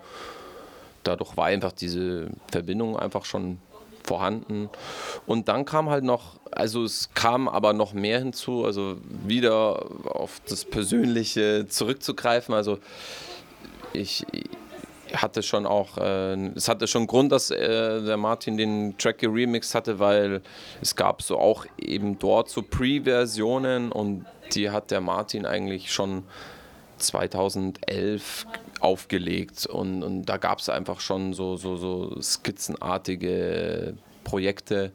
dadurch 1.03 1.37
war 1.37 1.45
einfach 1.45 1.71
diese 1.71 2.29
Verbindung 2.51 2.97
einfach 2.97 3.25
schon 3.25 3.59
vorhanden. 4.07 4.69
Und 5.25 5.47
dann 5.47 5.65
kam 5.65 5.89
halt 5.89 6.03
noch, 6.03 6.39
also 6.51 6.83
es 6.83 7.09
kam 7.13 7.47
aber 7.47 7.73
noch 7.73 7.93
mehr 7.93 8.19
hinzu, 8.19 8.65
also 8.65 8.97
wieder 9.25 9.85
auf 10.05 10.41
das 10.47 10.65
Persönliche 10.65 11.67
zurückzugreifen. 11.67 12.55
Also 12.55 12.79
ich 13.93 14.25
hatte 15.13 15.43
schon 15.43 15.65
auch, 15.65 15.97
äh, 15.97 16.35
es 16.55 16.67
hatte 16.67 16.87
schon 16.87 17.07
Grund, 17.07 17.31
dass 17.31 17.51
äh, 17.51 18.01
der 18.01 18.17
Martin 18.17 18.57
den 18.57 18.97
Track 18.97 19.19
geremixed 19.19 19.75
hatte, 19.75 19.99
weil 19.99 20.41
es 20.81 20.95
gab 20.95 21.21
so 21.21 21.37
auch 21.37 21.65
eben 21.77 22.19
dort 22.19 22.49
so 22.49 22.61
Pre-Versionen 22.61 23.91
und 23.91 24.25
die 24.53 24.69
hat 24.69 24.91
der 24.91 25.01
Martin 25.01 25.45
eigentlich 25.45 25.91
schon 25.91 26.23
2011 26.97 28.45
aufgelegt 28.79 29.65
und, 29.65 30.03
und 30.03 30.25
da 30.25 30.37
gab 30.37 30.59
es 30.59 30.69
einfach 30.69 30.99
schon 30.99 31.33
so, 31.33 31.55
so, 31.55 31.75
so 31.75 32.21
skizzenartige 32.21 33.95
Projekte. 34.23 34.91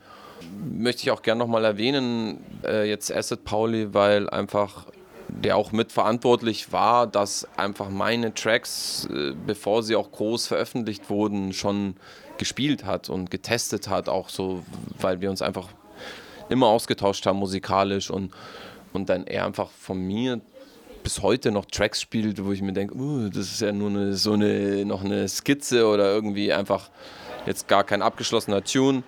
Möchte 0.70 1.02
ich 1.02 1.10
auch 1.10 1.22
gerne 1.22 1.38
nochmal 1.38 1.64
erwähnen, 1.64 2.44
äh, 2.64 2.88
jetzt 2.88 3.12
Asset 3.12 3.44
Pauli, 3.44 3.94
weil 3.94 4.28
einfach 4.28 4.86
der 5.28 5.56
auch 5.56 5.72
mitverantwortlich 5.72 6.72
war, 6.72 7.06
dass 7.06 7.46
einfach 7.56 7.88
meine 7.88 8.34
Tracks, 8.34 9.08
äh, 9.10 9.32
bevor 9.46 9.82
sie 9.82 9.96
auch 9.96 10.10
groß 10.12 10.46
veröffentlicht 10.46 11.10
wurden, 11.10 11.52
schon 11.52 11.96
gespielt 12.38 12.84
hat 12.84 13.08
und 13.08 13.30
getestet 13.30 13.88
hat, 13.88 14.08
auch 14.08 14.28
so, 14.28 14.62
weil 15.00 15.20
wir 15.20 15.30
uns 15.30 15.42
einfach 15.42 15.68
immer 16.48 16.66
ausgetauscht 16.66 17.24
haben 17.26 17.38
musikalisch 17.38 18.10
und, 18.10 18.32
und 18.92 19.08
dann 19.08 19.26
er 19.26 19.46
einfach 19.46 19.70
von 19.70 19.98
mir 19.98 20.40
bis 21.02 21.22
heute 21.22 21.50
noch 21.50 21.66
Tracks 21.66 22.00
spielt, 22.00 22.44
wo 22.44 22.52
ich 22.52 22.62
mir 22.62 22.72
denke, 22.72 22.94
uh, 22.94 23.28
das 23.28 23.52
ist 23.52 23.60
ja 23.60 23.72
nur 23.72 23.90
eine, 23.90 24.14
so 24.14 24.32
eine, 24.32 24.84
noch 24.84 25.04
eine 25.04 25.28
Skizze 25.28 25.86
oder 25.86 26.12
irgendwie 26.12 26.52
einfach 26.52 26.90
jetzt 27.46 27.68
gar 27.68 27.84
kein 27.84 28.02
abgeschlossener 28.02 28.64
Tune. 28.64 29.02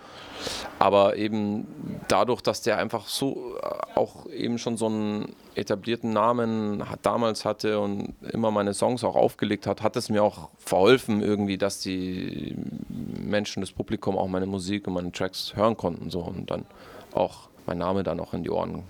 Aber 0.79 1.17
eben 1.17 1.67
dadurch, 2.09 2.43
dass 2.43 2.61
der 2.61 2.79
einfach 2.79 3.07
so 3.09 3.57
äh, 3.63 3.99
auch 3.99 4.27
eben 4.27 4.59
schon 4.59 4.77
so 4.77 4.87
einen 4.87 5.35
etablierten 5.55 6.13
Namen 6.13 6.83
damals 7.03 7.45
hatte 7.45 7.79
und 7.79 8.15
immer 8.31 8.51
meine 8.51 8.75
Songs 8.75 9.05
auch 9.05 9.17
aufgelegt 9.17 9.67
hat, 9.67 9.83
hat 9.83 9.97
es 9.97 10.11
mir 10.11 10.23
auch 10.23 10.51
verholfen 10.59 11.23
irgendwie, 11.23 11.57
dass 11.57 11.81
die 11.81 12.57
Menschen, 12.89 13.61
das 13.61 13.73
Publikum 13.73 14.19
auch 14.19 14.29
meine 14.29 14.47
Musik 14.47 14.87
und 14.87 14.95
meine 14.95 15.13
Tracks 15.13 15.55
hören 15.57 15.77
konnten 15.77 16.11
so 16.11 16.21
und 16.21 16.51
dann 16.51 16.67
auch 17.13 17.49
mein 17.67 17.79
Name 17.79 18.03
dann 18.03 18.21
auch 18.21 18.35
in 18.35 18.43
die 18.43 18.51
Ohren 18.51 18.83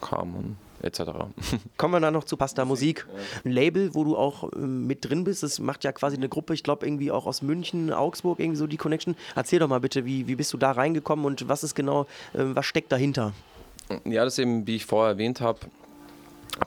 kam. 0.00 0.56
Etc. 0.82 1.02
Kommen 1.76 1.94
wir 1.94 2.00
dann 2.00 2.14
noch 2.14 2.24
zu 2.24 2.36
Pasta 2.36 2.64
Musik. 2.64 3.06
Ein 3.44 3.52
Label, 3.52 3.94
wo 3.94 4.04
du 4.04 4.16
auch 4.16 4.50
ähm, 4.54 4.86
mit 4.86 5.08
drin 5.08 5.24
bist. 5.24 5.42
Das 5.42 5.58
macht 5.58 5.84
ja 5.84 5.92
quasi 5.92 6.16
eine 6.16 6.28
Gruppe, 6.28 6.54
ich 6.54 6.62
glaube 6.62 6.86
irgendwie 6.86 7.10
auch 7.10 7.26
aus 7.26 7.42
München, 7.42 7.92
Augsburg, 7.92 8.38
irgendwie 8.38 8.58
so 8.58 8.66
die 8.66 8.76
Connection. 8.76 9.16
Erzähl 9.34 9.58
doch 9.58 9.68
mal 9.68 9.80
bitte, 9.80 10.04
wie, 10.04 10.28
wie 10.28 10.36
bist 10.36 10.52
du 10.52 10.56
da 10.56 10.72
reingekommen 10.72 11.24
und 11.24 11.48
was 11.48 11.64
ist 11.64 11.74
genau, 11.74 12.02
äh, 12.34 12.44
was 12.54 12.66
steckt 12.66 12.92
dahinter? 12.92 13.32
Ja, 14.04 14.24
das 14.24 14.34
ist 14.34 14.38
eben, 14.40 14.66
wie 14.66 14.76
ich 14.76 14.86
vorher 14.86 15.12
erwähnt 15.12 15.40
habe, 15.40 15.60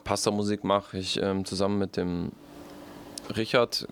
Pasta 0.04 0.30
Musik 0.30 0.64
mache 0.64 0.98
ich 0.98 1.20
ähm, 1.20 1.44
zusammen 1.44 1.78
mit 1.78 1.96
dem 1.96 2.32
Richard, 3.36 3.86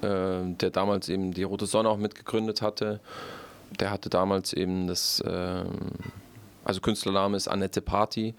äh, 0.00 0.40
der 0.44 0.70
damals 0.70 1.08
eben 1.08 1.32
die 1.32 1.42
Rote 1.42 1.66
Sonne 1.66 1.88
auch 1.88 1.98
mitgegründet 1.98 2.62
hatte. 2.62 3.00
Der 3.78 3.90
hatte 3.90 4.10
damals 4.10 4.52
eben 4.52 4.86
das, 4.86 5.20
äh, 5.20 5.64
also 6.64 6.80
Künstlername 6.80 7.36
ist 7.36 7.48
Annette 7.48 7.80
Party 7.80 8.34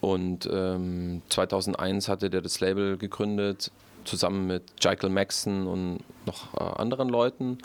und 0.00 0.48
ähm, 0.50 1.22
2001 1.28 2.08
hatte 2.08 2.30
der 2.30 2.40
das 2.40 2.60
Label 2.60 2.96
gegründet, 2.96 3.70
zusammen 4.04 4.46
mit 4.46 4.62
Michael 4.84 5.10
Maxon 5.10 5.66
und 5.66 5.98
noch 6.26 6.54
äh, 6.54 6.80
anderen 6.80 7.08
Leuten. 7.08 7.58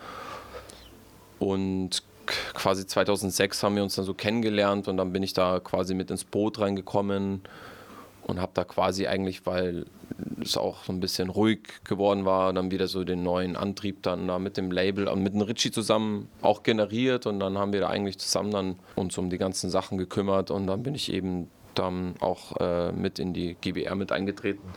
Und 1.40 2.04
quasi 2.26 2.86
2006 2.86 3.64
haben 3.64 3.76
wir 3.76 3.84
uns 3.84 3.96
dann 3.96 4.06
so 4.06 4.14
kennengelernt 4.14 4.88
und 4.88 4.98
dann 4.98 5.14
bin 5.14 5.24
ich 5.24 5.34
da 5.34 5.60
quasi 5.60 5.94
mit 5.94 6.12
ins 6.12 6.24
Boot 6.24 6.60
reingekommen 6.60 7.42
und 8.26 8.40
habe 8.40 8.52
da 8.54 8.64
quasi 8.64 9.08
eigentlich, 9.08 9.46
weil 9.46 9.86
es 10.42 10.58
auch 10.58 10.84
so 10.84 10.92
ein 10.92 11.00
bisschen 11.00 11.30
ruhig 11.30 11.60
geworden 11.84 12.26
war, 12.26 12.52
dann 12.54 12.72
wieder 12.72 12.88
so 12.88 13.04
den 13.04 13.22
neuen 13.24 13.56
Antrieb 13.56 14.02
dann 14.04 14.28
da 14.28 14.40
mit 14.40 14.58
dem 14.58 14.72
Label 14.72 15.08
und 15.08 15.22
mit 15.22 15.34
dem 15.34 15.42
Ritchie 15.42 15.72
zusammen 15.72 16.28
auch 16.42 16.64
generiert 16.64 17.28
und 17.28 17.40
dann 17.40 17.58
haben 17.58 17.74
wir 17.74 17.82
da 17.82 17.90
eigentlich 17.90 18.18
zusammen 18.18 18.52
dann 18.52 18.76
uns 18.96 19.18
um 19.18 19.30
die 19.30 19.38
ganzen 19.38 19.70
Sachen 19.70 19.98
gekümmert 19.98 20.52
und 20.52 20.68
dann 20.68 20.84
bin 20.84 20.96
ich 20.96 21.14
eben 21.14 21.50
dann 21.80 22.16
auch 22.20 22.58
äh, 22.58 22.92
mit 22.92 23.20
in 23.20 23.34
die 23.34 23.56
GBR 23.60 23.96
mit 23.96 24.12
eingetreten. 24.12 24.68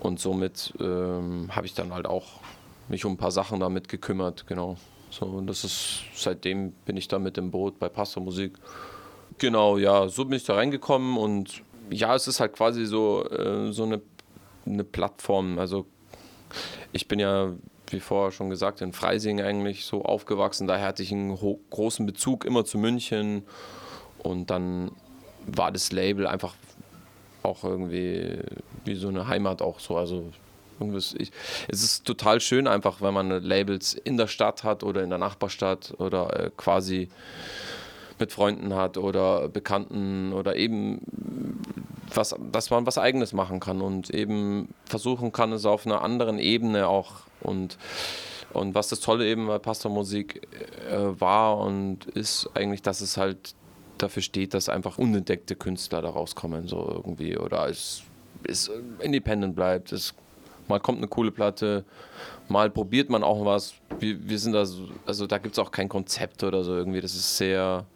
Und 0.00 0.18
somit 0.20 0.74
ähm, 0.80 1.48
habe 1.50 1.66
ich 1.66 1.74
dann 1.74 1.92
halt 1.92 2.06
auch 2.06 2.40
mich 2.88 3.04
um 3.04 3.12
ein 3.12 3.16
paar 3.16 3.30
Sachen 3.30 3.60
damit 3.60 3.88
gekümmert, 3.88 4.46
genau. 4.46 4.76
So, 5.10 5.26
und 5.26 5.46
das 5.46 5.64
ist, 5.64 6.02
seitdem 6.14 6.72
bin 6.84 6.96
ich 6.96 7.08
da 7.08 7.18
mit 7.18 7.36
im 7.36 7.50
Boot 7.50 7.78
bei 7.78 7.88
Pastor 7.88 8.22
Musik. 8.22 8.54
Genau, 9.38 9.78
ja, 9.78 10.08
so 10.08 10.24
bin 10.24 10.36
ich 10.36 10.44
da 10.44 10.54
reingekommen 10.54 11.16
und 11.16 11.62
ja, 11.90 12.14
es 12.14 12.28
ist 12.28 12.40
halt 12.40 12.52
quasi 12.52 12.86
so, 12.86 13.24
äh, 13.28 13.72
so 13.72 13.82
eine, 13.82 14.00
eine 14.66 14.84
Plattform. 14.84 15.58
Also 15.58 15.86
ich 16.92 17.08
bin 17.08 17.18
ja, 17.18 17.52
wie 17.88 18.00
vorher 18.00 18.30
schon 18.30 18.50
gesagt, 18.50 18.80
in 18.80 18.92
Freising 18.92 19.40
eigentlich 19.40 19.84
so 19.84 20.04
aufgewachsen. 20.04 20.66
Daher 20.66 20.86
hatte 20.86 21.02
ich 21.02 21.12
einen 21.12 21.36
großen 21.70 22.06
Bezug 22.06 22.44
immer 22.44 22.64
zu 22.64 22.78
München. 22.78 23.44
Und 24.22 24.50
dann 24.50 24.92
war 25.46 25.72
das 25.72 25.92
Label 25.92 26.26
einfach 26.26 26.54
auch 27.42 27.64
irgendwie 27.64 28.38
wie 28.84 28.94
so 28.94 29.08
eine 29.08 29.26
Heimat 29.26 29.62
auch 29.62 29.80
so. 29.80 29.96
Also 29.96 30.30
ich, 31.18 31.30
es 31.68 31.82
ist 31.82 32.04
total 32.06 32.40
schön 32.40 32.66
einfach, 32.66 33.02
wenn 33.02 33.12
man 33.12 33.30
Labels 33.42 33.94
in 33.94 34.16
der 34.16 34.26
Stadt 34.26 34.64
hat 34.64 34.82
oder 34.82 35.02
in 35.02 35.10
der 35.10 35.18
Nachbarstadt 35.18 35.94
oder 35.98 36.38
äh, 36.38 36.50
quasi 36.56 37.08
mit 38.18 38.32
Freunden 38.32 38.74
hat 38.74 38.96
oder 38.98 39.48
Bekannten 39.48 40.32
oder 40.32 40.56
eben 40.56 41.00
was, 42.14 42.34
dass 42.52 42.70
man 42.70 42.86
was 42.86 42.98
Eigenes 42.98 43.32
machen 43.32 43.60
kann 43.60 43.80
und 43.80 44.10
eben 44.10 44.68
versuchen 44.84 45.32
kann, 45.32 45.52
es 45.52 45.64
auf 45.64 45.86
einer 45.86 46.02
anderen 46.02 46.38
Ebene 46.38 46.88
auch 46.88 47.12
und 47.40 47.78
und 48.52 48.74
was 48.74 48.88
das 48.88 48.98
Tolle 48.98 49.26
eben 49.28 49.46
bei 49.46 49.60
Pastor 49.60 49.92
Musik 49.92 50.42
äh, 50.90 51.20
war 51.20 51.58
und 51.58 52.06
ist 52.06 52.50
eigentlich, 52.54 52.82
dass 52.82 53.00
es 53.00 53.16
halt 53.16 53.54
dafür 54.02 54.22
steht, 54.22 54.54
dass 54.54 54.68
einfach 54.68 54.98
unentdeckte 54.98 55.56
Künstler 55.56 56.02
da 56.02 56.10
rauskommen, 56.10 56.68
so 56.68 56.86
irgendwie. 56.88 57.36
Oder 57.36 57.68
es, 57.68 58.02
es 58.46 58.70
independent 59.00 59.54
bleibt. 59.54 59.92
Es, 59.92 60.14
mal 60.68 60.80
kommt 60.80 60.98
eine 60.98 61.08
coole 61.08 61.30
Platte, 61.30 61.84
mal 62.48 62.70
probiert 62.70 63.10
man 63.10 63.22
auch 63.22 63.44
was. 63.44 63.74
Wir, 63.98 64.28
wir 64.28 64.38
sind 64.38 64.52
da, 64.52 64.64
so, 64.66 64.88
also 65.06 65.26
da 65.26 65.38
gibt 65.38 65.54
es 65.54 65.58
auch 65.58 65.70
kein 65.70 65.88
Konzept 65.88 66.42
oder 66.42 66.64
so 66.64 66.74
irgendwie. 66.74 67.00
Das 67.00 67.14
ist 67.14 67.36
sehr 67.36 67.86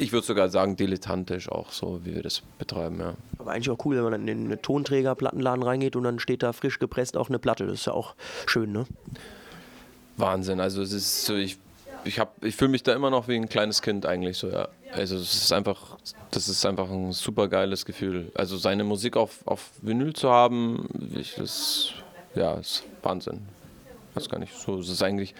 ich 0.00 0.12
würde 0.12 0.26
sogar 0.26 0.48
sagen, 0.48 0.76
dilettantisch 0.76 1.50
auch 1.50 1.72
so, 1.72 2.00
wie 2.04 2.14
wir 2.14 2.22
das 2.22 2.42
betreiben, 2.58 2.98
ja. 3.00 3.14
Aber 3.38 3.52
eigentlich 3.52 3.70
auch 3.70 3.84
cool, 3.84 3.96
wenn 3.96 4.04
man 4.04 4.12
dann 4.12 4.28
in 4.28 4.46
einen 4.46 4.62
Tonträger-Plattenladen 4.62 5.62
reingeht 5.62 5.96
und 5.96 6.04
dann 6.04 6.18
steht 6.18 6.42
da 6.42 6.52
frisch 6.52 6.78
gepresst 6.78 7.16
auch 7.16 7.28
eine 7.28 7.38
Platte. 7.38 7.66
Das 7.66 7.80
ist 7.80 7.86
ja 7.86 7.92
auch 7.92 8.14
schön, 8.46 8.72
ne? 8.72 8.86
Wahnsinn. 10.16 10.60
Also 10.60 10.82
es 10.82 10.92
ist 10.92 11.24
so, 11.24 11.34
ich, 11.34 11.58
ich, 12.04 12.20
ich 12.42 12.56
fühle 12.56 12.70
mich 12.70 12.82
da 12.82 12.94
immer 12.94 13.10
noch 13.10 13.28
wie 13.28 13.36
ein 13.36 13.48
kleines 13.48 13.82
Kind 13.82 14.06
eigentlich 14.06 14.38
so, 14.38 14.48
ja. 14.48 14.68
Also 14.92 15.16
es 15.16 15.34
ist 15.34 15.52
einfach, 15.52 15.96
das 16.30 16.48
ist 16.48 16.66
einfach 16.66 16.90
ein 16.90 17.12
super 17.12 17.48
geiles 17.48 17.84
Gefühl. 17.84 18.32
Also 18.34 18.56
seine 18.56 18.84
Musik 18.84 19.16
auf, 19.16 19.46
auf 19.46 19.70
Vinyl 19.82 20.12
zu 20.12 20.30
haben, 20.30 20.88
ich, 21.14 21.34
das 21.36 21.92
ja, 22.34 22.54
ist 22.54 22.84
Wahnsinn. 23.02 23.40
Weiß 24.14 24.28
gar 24.28 24.38
nicht. 24.38 24.52
So 24.56 24.80
ist 24.80 24.88
es 24.88 25.02
eigentlich 25.02 25.34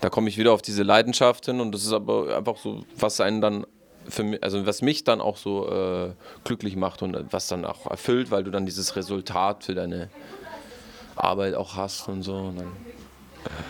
da 0.00 0.08
komme 0.08 0.28
ich 0.28 0.38
wieder 0.38 0.52
auf 0.52 0.62
diese 0.62 0.82
Leidenschaft 0.82 1.46
hin 1.46 1.60
und 1.60 1.72
das 1.72 1.84
ist 1.84 1.92
aber 1.92 2.36
einfach 2.36 2.56
so, 2.56 2.84
was 2.96 3.20
einen 3.20 3.40
dann 3.40 3.66
für 4.08 4.24
mich, 4.24 4.42
also 4.42 4.66
was 4.66 4.82
mich 4.82 5.04
dann 5.04 5.20
auch 5.20 5.36
so 5.36 5.68
äh, 5.70 6.12
glücklich 6.44 6.74
macht 6.74 7.02
und 7.02 7.32
was 7.32 7.48
dann 7.48 7.64
auch 7.64 7.86
erfüllt, 7.86 8.30
weil 8.30 8.42
du 8.42 8.50
dann 8.50 8.64
dieses 8.64 8.96
Resultat 8.96 9.64
für 9.64 9.74
deine 9.74 10.08
Arbeit 11.16 11.54
auch 11.54 11.76
hast 11.76 12.08
und 12.08 12.22
so. 12.22 12.34
Und 12.34 12.60
dann 12.60 12.72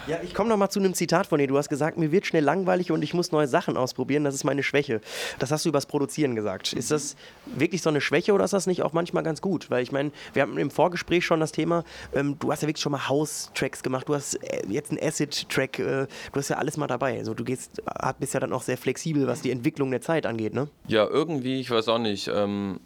ja, 0.06 0.18
ich 0.22 0.35
komme 0.35 0.48
noch 0.48 0.56
mal 0.56 0.70
zu 0.70 0.80
einem 0.80 0.94
Zitat 0.94 1.26
von 1.26 1.38
dir. 1.38 1.46
Du 1.46 1.56
hast 1.56 1.68
gesagt, 1.68 1.96
mir 1.96 2.12
wird 2.12 2.26
schnell 2.26 2.44
langweilig 2.44 2.90
und 2.90 3.02
ich 3.02 3.14
muss 3.14 3.33
neue 3.33 3.46
Sachen 3.46 3.76
ausprobieren. 3.76 4.24
Das 4.24 4.35
ist 4.35 4.44
meine 4.44 4.62
Schwäche. 4.62 5.00
Das 5.38 5.50
hast 5.50 5.64
du 5.64 5.68
übers 5.68 5.87
Produzieren 5.87 6.35
gesagt. 6.35 6.72
Ist 6.72 6.90
das 6.90 7.16
wirklich 7.46 7.83
so 7.83 7.90
eine 7.90 8.00
Schwäche 8.00 8.33
oder 8.33 8.44
ist 8.44 8.52
das 8.52 8.66
nicht 8.66 8.83
auch 8.83 8.92
manchmal 8.92 9.22
ganz 9.22 9.40
gut? 9.40 9.70
Weil 9.70 9.83
ich 9.83 9.92
meine, 9.92 10.11
wir 10.33 10.42
haben 10.42 10.59
im 10.59 10.70
Vorgespräch 10.70 11.24
schon 11.24 11.40
das 11.40 11.52
Thema, 11.52 11.85
ähm, 12.14 12.37
du 12.38 12.50
hast 12.50 12.62
ja 12.62 12.68
wirklich 12.68 12.83
schon 12.83 12.92
mal 12.92 13.09
House-Tracks 13.09 13.83
gemacht. 13.83 14.09
Du 14.09 14.14
hast 14.14 14.35
äh, 14.35 14.62
jetzt 14.68 14.90
einen 14.90 15.00
Acid-Track. 15.00 15.78
Äh, 15.78 16.06
du 16.33 16.35
hast 16.35 16.48
ja 16.48 16.56
alles 16.56 16.76
mal 16.76 16.87
dabei. 16.87 17.18
Also 17.18 17.35
du 17.35 17.44
gehst, 17.44 17.83
bist 18.18 18.35
ja 18.35 18.40
dann 18.40 18.52
auch 18.52 18.62
sehr 18.62 18.78
flexibel, 18.78 19.26
was 19.26 19.42
die 19.42 19.50
Entwicklung 19.50 19.90
der 19.90 20.00
Zeit 20.00 20.26
angeht, 20.26 20.54
ne? 20.54 20.68
Ja, 20.88 21.06
irgendwie, 21.06 21.61
ich 21.61 21.70
weiß 21.70 21.88
auch 21.88 21.98
nicht. 21.98 22.28
Ähm, 22.28 22.80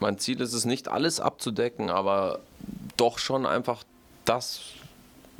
mein 0.00 0.18
Ziel 0.18 0.40
ist 0.40 0.54
es 0.54 0.64
nicht, 0.64 0.88
alles 0.88 1.20
abzudecken, 1.20 1.90
aber 1.90 2.40
doch 2.96 3.18
schon 3.18 3.46
einfach 3.46 3.84
das 4.24 4.60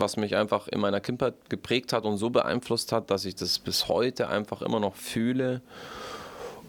was 0.00 0.16
mich 0.16 0.36
einfach 0.36 0.68
in 0.68 0.80
meiner 0.80 1.00
Kindheit 1.00 1.34
geprägt 1.48 1.92
hat 1.92 2.04
und 2.04 2.16
so 2.16 2.30
beeinflusst 2.30 2.92
hat, 2.92 3.10
dass 3.10 3.24
ich 3.24 3.34
das 3.34 3.58
bis 3.58 3.88
heute 3.88 4.28
einfach 4.28 4.62
immer 4.62 4.80
noch 4.80 4.94
fühle. 4.94 5.62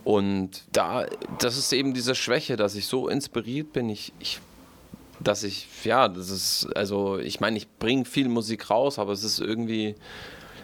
Und 0.03 0.63
da, 0.71 1.05
das 1.39 1.57
ist 1.57 1.71
eben 1.73 1.93
diese 1.93 2.15
Schwäche, 2.15 2.55
dass 2.55 2.75
ich 2.75 2.87
so 2.87 3.07
inspiriert 3.07 3.73
bin, 3.73 3.89
ich, 3.89 4.13
ich 4.19 4.39
dass 5.19 5.43
ich, 5.43 5.67
ja, 5.83 6.07
das 6.07 6.29
ist, 6.29 6.75
also 6.75 7.19
ich 7.19 7.39
meine, 7.39 7.57
ich 7.57 7.67
bringe 7.69 8.05
viel 8.05 8.27
Musik 8.27 8.69
raus, 8.69 8.97
aber 8.97 9.11
es 9.11 9.23
ist 9.23 9.39
irgendwie, 9.39 9.95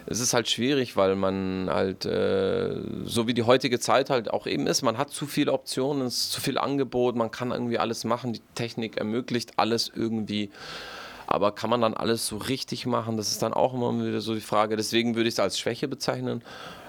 es 0.06 0.20
ist 0.20 0.32
halt 0.34 0.48
schwierig, 0.48 0.96
weil 0.96 1.16
man 1.16 1.68
halt, 1.70 2.04
äh, 2.06 2.74
so 3.04 3.26
wie 3.26 3.34
die 3.34 3.42
heutige 3.42 3.78
Zeit 3.78 4.10
halt 4.10 4.30
auch 4.30 4.46
eben 4.46 4.66
ist, 4.66 4.82
man 4.82 4.98
hat 4.98 5.10
zu 5.10 5.26
viele 5.26 5.52
Optionen, 5.52 6.06
es 6.06 6.18
ist 6.18 6.32
zu 6.32 6.40
viel 6.40 6.58
Angebot, 6.58 7.14
man 7.14 7.30
kann 7.30 7.50
irgendwie 7.50 7.78
alles 7.78 8.04
machen, 8.04 8.32
die 8.32 8.40
Technik 8.54 8.96
ermöglicht 8.96 9.52
alles 9.56 9.92
irgendwie. 9.94 10.50
Aber 11.30 11.52
kann 11.52 11.68
man 11.68 11.82
dann 11.82 11.92
alles 11.92 12.26
so 12.26 12.38
richtig 12.38 12.86
machen? 12.86 13.18
Das 13.18 13.30
ist 13.30 13.42
dann 13.42 13.52
auch 13.52 13.74
immer 13.74 13.92
wieder 14.04 14.22
so 14.22 14.34
die 14.34 14.40
Frage. 14.40 14.76
Deswegen 14.76 15.14
würde 15.14 15.28
ich 15.28 15.34
es 15.34 15.40
als 15.40 15.58
Schwäche 15.58 15.86
bezeichnen. 15.86 16.42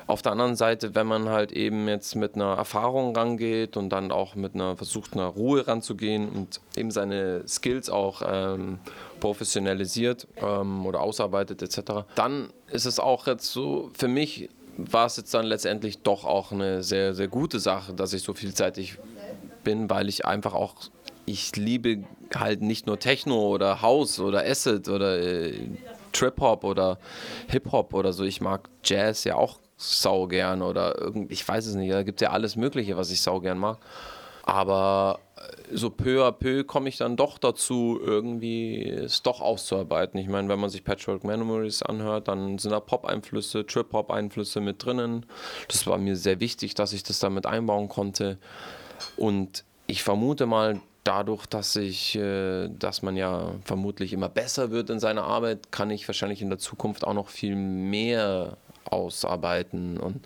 Auf 0.08 0.22
der 0.22 0.32
anderen 0.32 0.56
Seite, 0.56 0.96
wenn 0.96 1.06
man 1.06 1.28
halt 1.28 1.52
eben 1.52 1.88
jetzt 1.90 2.16
mit 2.16 2.36
einer 2.36 2.54
Erfahrung 2.54 3.16
rangeht 3.16 3.76
und 3.76 3.90
dann 3.90 4.12
auch 4.12 4.36
mit 4.36 4.56
einer 4.56 4.78
versucht, 4.78 5.14
einer 5.14 5.28
Ruhe 5.28 5.68
ranzugehen 5.68 6.30
und 6.30 6.62
eben 6.78 6.90
seine 6.90 7.48
Skills 7.48 7.90
auch 7.90 8.24
ähm, 8.26 8.80
professionalisiert 9.20 10.26
ähm, 10.38 10.86
oder 10.86 11.02
ausarbeitet 11.02 11.62
etc., 11.62 12.06
dann 12.16 12.50
ist 12.72 12.86
es 12.86 13.00
auch 13.00 13.28
jetzt 13.28 13.52
so, 13.52 13.92
für 13.94 14.08
mich 14.08 14.50
war 14.78 15.06
es 15.06 15.18
jetzt 15.18 15.34
dann 15.34 15.46
letztendlich 15.46 16.02
doch 16.02 16.24
auch 16.24 16.54
eine 16.54 16.82
sehr, 16.82 17.14
sehr 17.14 17.28
gute 17.28 17.60
Sache, 17.60 17.94
dass 17.94 18.14
ich 18.14 18.24
so 18.24 18.34
vielseitig 18.34 18.98
bin, 19.64 19.90
weil 19.90 20.08
ich 20.10 20.26
einfach 20.26 20.54
auch 20.54 20.76
ich 21.32 21.56
liebe 21.56 22.04
halt 22.36 22.62
nicht 22.62 22.88
nur 22.88 23.00
Techno 23.00 23.48
oder 23.48 23.82
House 23.82 24.20
oder 24.20 24.46
Acid 24.46 24.88
oder 24.90 25.20
äh, 25.20 25.54
Trip-Hop 26.12 26.64
oder 26.64 26.98
Hip-Hop 27.50 27.94
oder 27.94 28.14
so. 28.14 28.24
Ich 28.24 28.42
mag 28.42 28.70
Jazz 28.84 29.24
ja 29.24 29.36
auch 29.36 29.60
sau 29.78 30.28
gern 30.28 30.62
oder 30.62 30.98
irgendwie, 31.00 31.34
ich 31.34 31.48
weiß 31.48 31.66
es 31.68 31.76
nicht, 31.76 31.92
da 31.94 32.04
gibt 32.04 32.22
es 32.22 32.26
ja 32.26 32.32
alles 32.32 32.56
Mögliche, 32.56 32.98
was 32.98 33.12
ich 33.12 33.22
sau 33.22 33.40
gern 33.40 33.58
mag. 33.58 33.78
Aber 34.44 35.20
äh, 35.36 35.76
so 35.76 35.92
peu 35.92 36.26
à 36.26 36.32
peu 36.32 36.64
komme 36.64 36.90
ich 36.90 36.98
dann 36.98 37.16
doch 37.16 37.38
dazu, 37.38 38.00
irgendwie 38.04 38.90
es 38.90 39.22
doch 39.22 39.42
auszuarbeiten. 39.42 40.20
Ich 40.20 40.28
meine, 40.28 40.50
wenn 40.50 40.60
man 40.60 40.72
sich 40.72 40.84
Patchwork 40.84 41.24
Memories 41.24 41.84
anhört, 41.84 42.28
dann 42.28 42.58
sind 42.58 42.72
da 42.72 42.80
Pop-Einflüsse, 42.80 43.66
Trip-Hop-Einflüsse 43.66 44.60
mit 44.62 44.84
drinnen. 44.84 45.26
Das 45.68 45.86
war 45.86 46.00
mir 46.00 46.16
sehr 46.16 46.40
wichtig, 46.40 46.74
dass 46.74 46.94
ich 46.94 47.04
das 47.04 47.20
damit 47.20 47.46
einbauen 47.46 47.88
konnte. 47.88 48.40
Und 49.16 49.64
ich 49.86 50.04
vermute 50.04 50.46
mal, 50.46 50.82
dadurch, 51.04 51.46
dass 51.46 51.76
ich, 51.76 52.16
äh, 52.16 52.70
dass 52.70 53.02
man 53.02 53.16
ja 53.16 53.54
vermutlich 53.64 54.14
immer 54.14 54.30
besser 54.30 54.72
wird 54.72 54.90
in 54.90 55.00
seiner 55.00 55.24
Arbeit, 55.24 55.72
kann 55.72 55.90
ich 55.90 56.08
wahrscheinlich 56.08 56.42
in 56.42 56.50
der 56.50 56.60
Zukunft 56.60 57.06
auch 57.06 57.14
noch 57.14 57.30
viel 57.30 57.56
mehr 57.56 58.58
ausarbeiten 58.86 59.98
und 59.98 60.26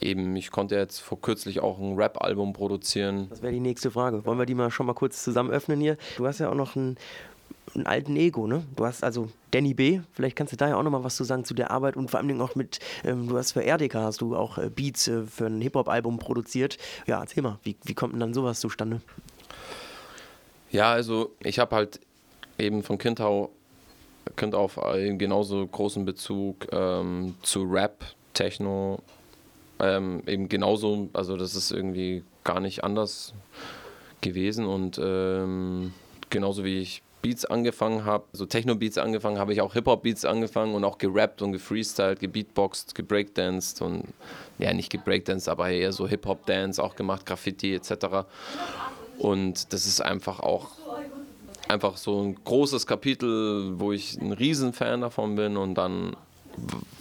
eben, 0.00 0.36
ich 0.36 0.50
konnte 0.50 0.76
jetzt 0.76 1.00
vor 1.00 1.20
kürzlich 1.20 1.60
auch 1.60 1.78
ein 1.78 1.94
Rap-Album 1.94 2.52
produzieren. 2.52 3.28
Das 3.30 3.42
wäre 3.42 3.52
die 3.52 3.60
nächste 3.60 3.90
Frage. 3.90 4.24
Wollen 4.24 4.38
wir 4.38 4.46
die 4.46 4.54
mal 4.54 4.70
schon 4.70 4.86
mal 4.86 4.94
kurz 4.94 5.22
zusammen 5.22 5.50
öffnen 5.50 5.80
hier? 5.80 5.96
Du 6.16 6.26
hast 6.26 6.38
ja 6.38 6.50
auch 6.50 6.54
noch 6.54 6.76
einen, 6.76 6.96
einen 7.74 7.86
alten 7.86 8.16
Ego, 8.16 8.46
ne? 8.46 8.64
Du 8.76 8.84
hast 8.84 9.02
also 9.02 9.30
Danny 9.50 9.74
B. 9.74 10.00
Vielleicht 10.12 10.36
kannst 10.36 10.52
du 10.52 10.56
da 10.56 10.68
ja 10.68 10.76
auch 10.76 10.82
noch 10.82 10.90
mal 10.90 11.04
was 11.04 11.16
zu 11.16 11.24
sagen 11.24 11.44
zu 11.44 11.54
der 11.54 11.70
Arbeit 11.70 11.96
und 11.96 12.10
vor 12.10 12.20
allem 12.20 12.40
auch 12.40 12.54
mit, 12.54 12.78
ähm, 13.04 13.28
du 13.28 13.36
hast 13.36 13.52
für 13.52 13.64
RDK 13.64 13.94
hast 13.94 14.20
du 14.20 14.36
auch 14.36 14.58
äh, 14.58 14.70
Beats 14.70 15.08
äh, 15.08 15.22
für 15.24 15.46
ein 15.46 15.60
Hip-Hop-Album 15.60 16.18
produziert. 16.18 16.76
Ja, 17.06 17.20
erzähl 17.20 17.42
mal, 17.42 17.58
wie, 17.62 17.76
wie 17.84 17.94
kommt 17.94 18.12
denn 18.12 18.20
dann 18.20 18.34
sowas 18.34 18.60
zustande? 18.60 19.00
Ja, 20.76 20.92
also 20.92 21.34
ich 21.42 21.58
habe 21.58 21.74
halt 21.74 22.00
eben 22.58 22.82
von 22.82 22.98
Kind, 22.98 23.22
kind 24.36 24.54
auf 24.54 24.78
genauso 25.16 25.66
großen 25.66 26.04
Bezug 26.04 26.70
ähm, 26.70 27.34
zu 27.40 27.62
Rap, 27.62 28.04
Techno, 28.34 28.98
ähm, 29.80 30.22
eben 30.26 30.50
genauso, 30.50 31.08
also 31.14 31.38
das 31.38 31.56
ist 31.56 31.70
irgendwie 31.70 32.24
gar 32.44 32.60
nicht 32.60 32.84
anders 32.84 33.32
gewesen 34.20 34.66
und 34.66 35.00
ähm, 35.02 35.94
genauso 36.28 36.62
wie 36.62 36.80
ich 36.80 37.02
Beats 37.22 37.46
angefangen 37.46 38.04
habe, 38.04 38.26
so 38.34 38.44
Techno-Beats 38.44 38.98
angefangen, 38.98 39.38
habe 39.38 39.54
ich 39.54 39.62
auch 39.62 39.72
Hip-Hop-Beats 39.72 40.26
angefangen 40.26 40.74
und 40.74 40.84
auch 40.84 40.98
gerappt 40.98 41.40
und 41.40 41.52
gefreestylt, 41.52 42.20
gebeatboxt, 42.20 42.94
gebreakdanced 42.94 43.80
und 43.80 44.04
ja, 44.58 44.74
nicht 44.74 44.90
gebreakdanced, 44.90 45.48
aber 45.48 45.70
eher 45.70 45.92
so 45.92 46.06
Hip-Hop-Dance 46.06 46.84
auch 46.84 46.96
gemacht, 46.96 47.24
Graffiti 47.24 47.74
etc. 47.74 48.26
Und 49.18 49.72
das 49.72 49.86
ist 49.86 50.00
einfach 50.00 50.40
auch 50.40 50.70
einfach 51.68 51.96
so 51.96 52.22
ein 52.22 52.36
großes 52.44 52.86
Kapitel, 52.86 53.78
wo 53.78 53.92
ich 53.92 54.20
ein 54.20 54.32
Riesenfan 54.32 55.00
davon 55.00 55.36
bin. 55.36 55.56
Und 55.56 55.74
dann 55.74 56.16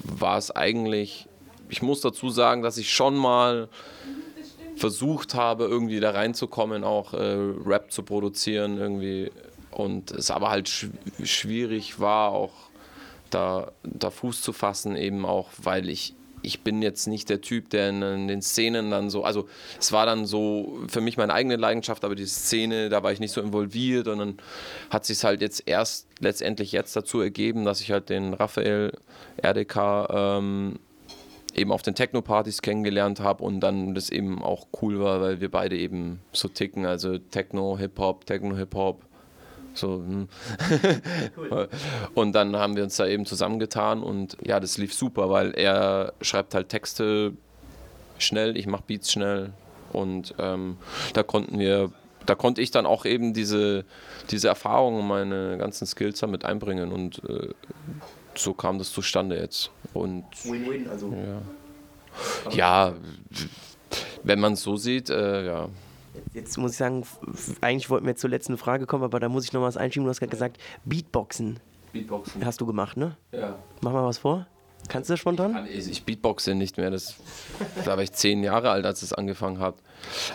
war 0.04 0.38
es 0.38 0.52
eigentlich, 0.52 1.28
ich 1.70 1.82
muss 1.82 2.02
dazu 2.02 2.30
sagen, 2.30 2.62
dass 2.62 2.78
ich 2.78 2.92
schon 2.92 3.16
mal 3.16 3.70
versucht 4.76 5.36
habe, 5.36 5.66
irgendwie 5.66 6.00
da 6.00 6.12
reinzukommen, 6.12 6.84
auch 6.84 7.14
äh, 7.14 7.38
Rap 7.66 7.92
zu 7.92 8.04
produzieren 8.04 8.78
irgendwie. 8.78 9.32
Und 9.72 10.12
es 10.12 10.32
aber 10.32 10.50
halt 10.50 10.70
sch 10.70 10.88
schwierig 11.24 12.00
war, 12.00 12.32
auch 12.32 12.54
da, 13.30 13.72
da 13.84 14.10
Fuß 14.10 14.42
zu 14.42 14.54
fassen, 14.54 14.96
eben 14.96 15.26
auch, 15.26 15.50
weil 15.62 15.90
ich 15.90 16.14
ich 16.46 16.62
bin 16.62 16.82
jetzt 16.82 17.08
nicht 17.08 17.30
der 17.30 17.42
Typ, 17.42 17.70
der 17.70 17.90
in, 17.90 18.28
den 18.28 18.42
Szenen 18.42 18.92
dann 18.92 19.10
so, 19.10 19.24
also 19.24 19.48
es 19.80 19.92
war 19.92 20.06
dann 20.06 20.26
so 20.26 20.80
für 20.88 21.02
mich 21.02 21.18
meine 21.18 21.34
eigene 21.34 21.56
Leidenschaft, 21.56 22.06
aber 22.06 22.16
die 22.16 22.26
Szene, 22.26 22.90
da 22.90 23.04
war 23.04 23.12
ich 23.12 23.20
nicht 23.20 23.32
so 23.32 23.42
involviert 23.42 24.08
und 24.08 24.20
dann 24.20 24.38
hat 24.90 25.06
sich 25.06 25.24
halt 25.24 25.42
jetzt 25.42 25.64
erst 25.66 26.08
letztendlich 26.20 26.72
jetzt 26.72 26.96
dazu 26.96 27.22
ergeben, 27.22 27.66
dass 27.66 27.82
ich 27.82 27.92
halt 27.92 28.10
den 28.10 28.34
Raphael 28.34 28.94
RDK 29.44 30.08
ähm, 30.10 30.80
eben 31.56 31.72
auf 31.72 31.82
den 31.82 31.96
Techno-Partys 31.96 32.62
kennengelernt 32.62 33.20
habe 33.20 33.44
und 33.44 33.60
dann 33.62 33.96
das 33.96 34.10
eben 34.10 34.44
auch 34.44 34.68
cool 34.82 35.00
war, 35.00 35.22
weil 35.22 35.42
wir 35.42 35.50
beide 35.50 35.78
eben 35.78 36.20
so 36.32 36.48
ticken, 36.48 36.86
also 36.86 37.18
Techno, 37.18 37.78
Hip-Hop, 37.78 38.26
Techno, 38.26 38.56
Hip-Hop 38.56 39.04
so, 39.76 39.98
hm. 39.98 40.28
cool. 41.38 41.70
Und 42.14 42.34
dann 42.34 42.56
haben 42.56 42.76
wir 42.76 42.84
uns 42.84 42.96
da 42.96 43.06
eben 43.08 43.26
zusammengetan 43.26 44.04
und 44.04 44.38
ja, 44.42 44.60
das 44.60 44.78
lief 44.78 44.94
super, 44.94 45.30
weil 45.30 45.52
er 45.52 46.14
schreibt 46.22 46.56
halt 46.56 46.70
Texte 46.70 47.34
schnell, 48.18 48.58
ich 48.58 48.68
mache 48.68 48.84
Beats 48.88 49.12
schnell 49.12 49.54
Und 49.92 50.34
ähm, 50.40 50.78
da 51.14 51.24
konnten 51.24 51.60
wir, 51.60 51.92
da 52.26 52.36
konnte 52.36 52.62
ich 52.62 52.72
dann 52.72 52.86
auch 52.86 53.06
eben 53.06 53.34
diese, 53.34 53.86
diese 54.32 54.48
Erfahrungen 54.48 55.02
und 55.02 55.08
meine 55.08 55.58
ganzen 55.58 55.86
Skills 55.86 56.20
damit 56.20 56.46
einbringen 56.46 56.92
und 56.92 57.22
äh, 57.30 57.50
so 58.36 58.54
kam 58.54 58.78
das 58.78 58.92
zustande 58.92 59.38
jetzt. 59.38 59.72
Und 59.94 60.26
Win-win, 60.44 60.90
also. 60.90 61.14
ja, 62.50 62.52
ja 62.52 62.94
wenn 64.24 64.40
man 64.40 64.54
es 64.54 64.64
so 64.64 64.76
sieht, 64.76 65.10
äh, 65.10 65.46
ja. 65.46 65.70
Jetzt 66.34 66.58
muss 66.58 66.72
ich 66.72 66.78
sagen, 66.78 67.04
eigentlich 67.62 67.90
wollten 67.90 68.06
wir 68.06 68.12
jetzt 68.12 68.22
zur 68.22 68.30
letzten 68.30 68.58
Frage 68.58 68.86
kommen, 68.86 69.04
aber 69.04 69.20
da 69.20 69.30
muss 69.30 69.46
ich 69.46 69.54
noch 69.54 69.62
was 69.62 69.78
einschieben. 69.78 70.06
Du 70.06 70.10
hast 70.10 70.20
gerade 70.20 70.32
gesagt, 70.32 70.58
Beatboxen 70.86 71.60
Beatboxen. 71.94 72.46
hast 72.46 72.60
du 72.62 72.66
gemacht, 72.66 72.98
ne? 72.98 73.16
Ja. 73.32 73.56
Mach 73.82 73.92
mal 73.94 74.04
was 74.06 74.18
vor. 74.20 74.48
Kannst 74.88 75.10
du 75.10 75.14
das 75.14 75.20
spontan? 75.20 75.54
Kann 75.54 75.68
Ich 75.68 75.90
ich 75.90 76.04
beatboxe 76.04 76.54
nicht 76.54 76.78
mehr. 76.78 76.92
Das, 76.92 77.16
da 77.86 77.96
war 77.98 78.04
ich 78.04 78.12
zehn 78.12 78.44
Jahre 78.44 78.70
alt, 78.70 78.86
als 78.86 79.02
es 79.02 79.14
angefangen 79.14 79.60
hat. 79.60 79.76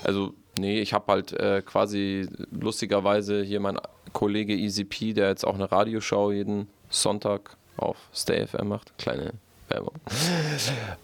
Also, 0.02 0.34
nee, 0.58 0.80
ich 0.80 0.92
habe 0.92 1.12
halt 1.12 1.32
äh, 1.32 1.62
quasi 1.62 2.28
lustigerweise 2.50 3.42
hier 3.42 3.60
mein 3.60 3.78
Kollege 4.12 4.54
EasyP, 4.54 5.14
der 5.14 5.28
jetzt 5.28 5.46
auch 5.46 5.54
eine 5.54 5.70
Radioshow 5.70 6.32
jeden 6.32 6.68
Sonntag 6.88 7.56
auf 7.76 7.96
Stay 8.12 8.44
FM 8.46 8.68
macht. 8.68 8.92
Kleine 8.98 9.34
Werbung. 9.68 9.94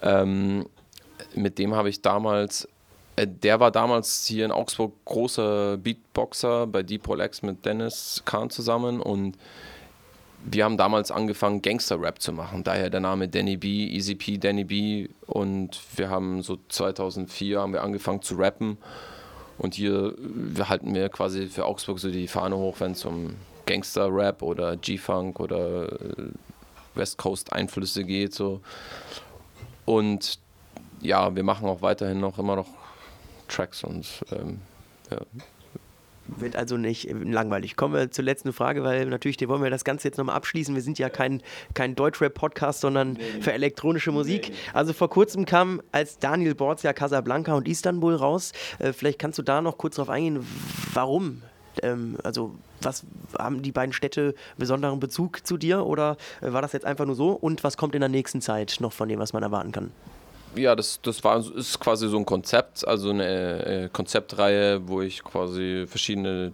ähm, 0.02 0.66
mit 1.34 1.58
dem 1.58 1.74
habe 1.74 1.88
ich 1.88 2.02
damals, 2.02 2.68
der 3.24 3.60
war 3.60 3.70
damals 3.70 4.26
hier 4.26 4.44
in 4.44 4.52
Augsburg 4.52 4.92
großer 5.04 5.78
Beatboxer 5.78 6.66
bei 6.66 6.82
Deep 6.82 7.08
X 7.08 7.42
mit 7.42 7.64
Dennis 7.64 8.22
Kahn 8.24 8.50
zusammen 8.50 9.00
und 9.00 9.38
wir 10.48 10.64
haben 10.64 10.76
damals 10.76 11.10
angefangen, 11.10 11.60
Gangster-Rap 11.60 12.20
zu 12.20 12.32
machen. 12.32 12.62
Daher 12.62 12.88
der 12.88 13.00
Name 13.00 13.28
Danny 13.28 13.56
B, 13.56 13.88
Easy 13.88 14.14
P, 14.14 14.38
Danny 14.38 14.64
B. 14.64 15.08
Und 15.26 15.80
wir 15.96 16.08
haben 16.08 16.42
so 16.42 16.58
2004 16.68 17.60
haben 17.60 17.72
wir 17.72 17.82
angefangen 17.82 18.22
zu 18.22 18.36
rappen. 18.36 18.78
Und 19.58 19.74
hier 19.74 20.14
wir 20.18 20.68
halten 20.68 20.94
wir 20.94 21.08
quasi 21.08 21.48
für 21.48 21.64
Augsburg 21.64 21.98
so 21.98 22.10
die 22.10 22.28
Fahne 22.28 22.56
hoch, 22.56 22.76
wenn 22.78 22.92
es 22.92 23.04
um 23.04 23.34
Gangster-Rap 23.66 24.42
oder 24.42 24.76
G-Funk 24.76 25.40
oder 25.40 25.92
äh, 25.92 26.28
West 26.94 27.18
Coast-Einflüsse 27.18 28.04
geht. 28.04 28.32
So. 28.32 28.60
Und 29.84 30.38
ja, 31.00 31.34
wir 31.34 31.42
machen 31.42 31.66
auch 31.66 31.82
weiterhin 31.82 32.20
noch 32.20 32.38
immer 32.38 32.54
noch 32.54 32.68
Tracks 33.48 33.84
und 33.84 34.24
ähm, 34.32 34.60
ja. 35.10 35.18
Wird 36.28 36.56
also 36.56 36.76
nicht 36.76 37.08
äh, 37.08 37.12
langweilig. 37.12 37.76
Kommen 37.76 37.94
wir 37.94 38.10
zur 38.10 38.24
letzten 38.24 38.52
Frage, 38.52 38.82
weil 38.82 39.06
natürlich, 39.06 39.36
die 39.36 39.48
wollen 39.48 39.62
wir 39.62 39.70
das 39.70 39.84
Ganze 39.84 40.08
jetzt 40.08 40.18
nochmal 40.18 40.36
abschließen. 40.36 40.74
Wir 40.74 40.82
sind 40.82 40.98
ja 40.98 41.08
kein, 41.08 41.42
kein 41.74 41.94
Deutschrap-Podcast, 41.94 42.80
sondern 42.80 43.16
für 43.40 43.52
elektronische 43.52 44.10
Musik. 44.10 44.52
Also 44.72 44.92
vor 44.92 45.08
kurzem 45.08 45.46
kam 45.46 45.80
als 45.92 46.18
Daniel 46.18 46.54
Borz 46.54 46.82
ja 46.82 46.92
Casablanca 46.92 47.54
und 47.54 47.68
Istanbul 47.68 48.14
raus. 48.14 48.52
Äh, 48.78 48.92
vielleicht 48.92 49.18
kannst 49.18 49.38
du 49.38 49.42
da 49.42 49.62
noch 49.62 49.78
kurz 49.78 49.96
drauf 49.96 50.10
eingehen, 50.10 50.44
warum? 50.94 51.42
Ähm, 51.82 52.16
also 52.24 52.54
was 52.80 53.04
haben 53.38 53.62
die 53.62 53.72
beiden 53.72 53.92
Städte 53.92 54.34
besonderen 54.58 55.00
Bezug 55.00 55.46
zu 55.46 55.56
dir 55.56 55.86
oder 55.86 56.16
äh, 56.40 56.52
war 56.52 56.62
das 56.62 56.72
jetzt 56.72 56.86
einfach 56.86 57.06
nur 57.06 57.14
so? 57.14 57.30
Und 57.30 57.62
was 57.62 57.76
kommt 57.76 57.94
in 57.94 58.00
der 58.00 58.08
nächsten 58.08 58.40
Zeit 58.40 58.78
noch 58.80 58.92
von 58.92 59.08
dem, 59.08 59.18
was 59.18 59.32
man 59.32 59.42
erwarten 59.42 59.72
kann? 59.72 59.92
Ja, 60.56 60.74
das, 60.74 61.00
das 61.02 61.22
war, 61.22 61.44
ist 61.54 61.78
quasi 61.80 62.08
so 62.08 62.16
ein 62.16 62.24
Konzept, 62.24 62.86
also 62.86 63.10
eine 63.10 63.66
äh, 63.66 63.88
Konzeptreihe, 63.92 64.88
wo 64.88 65.02
ich 65.02 65.22
quasi 65.22 65.84
verschiedene 65.86 66.52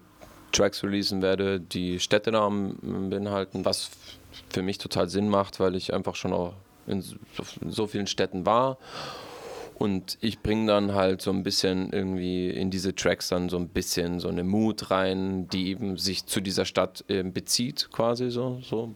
Tracks 0.53 0.83
releasen 0.83 1.23
werde, 1.23 1.61
die 1.61 1.99
Städtenamen 1.99 3.11
beinhalten, 3.11 3.65
was 3.65 3.91
für 4.51 4.63
mich 4.63 4.79
total 4.79 5.09
Sinn 5.09 5.29
macht, 5.29 5.61
weil 5.61 5.75
ich 5.75 5.95
einfach 5.95 6.15
schon 6.15 6.33
auch 6.33 6.55
in 6.87 7.03
so, 7.69 7.87
vielen 7.87 8.07
Städten 8.07 8.45
war. 8.47 8.79
Und 9.75 10.19
ich 10.21 10.41
bringe 10.41 10.67
dann 10.69 10.95
halt 10.95 11.23
so 11.23 11.31
ein 11.31 11.43
bisschen 11.43 11.93
irgendwie 11.93 12.51
in 12.51 12.71
diese 12.71 12.95
Tracks 12.95 13.29
dann 13.29 13.49
so 13.49 13.57
ein 13.57 13.69
bisschen 13.69 14.21
so 14.21 14.29
eine 14.29 14.45
Mood 14.45 14.91
rein, 14.91 15.49
die 15.49 15.69
eben 15.69 15.97
sich 15.97 16.27
zu 16.27 16.41
dieser 16.41 16.65
Stadt 16.65 17.05
äh, 17.09 17.23
bezieht, 17.23 17.89
quasi 17.91 18.31
so, 18.31 18.61
so 18.63 18.95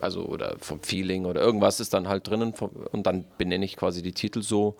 also 0.00 0.24
oder 0.24 0.56
vom 0.58 0.80
Feeling 0.80 1.24
oder 1.26 1.40
irgendwas 1.40 1.80
ist 1.80 1.94
dann 1.94 2.08
halt 2.08 2.28
drinnen 2.28 2.54
und 2.92 3.06
dann 3.06 3.24
benenne 3.38 3.64
ich 3.64 3.76
quasi 3.76 4.02
die 4.02 4.12
Titel 4.12 4.42
so. 4.42 4.76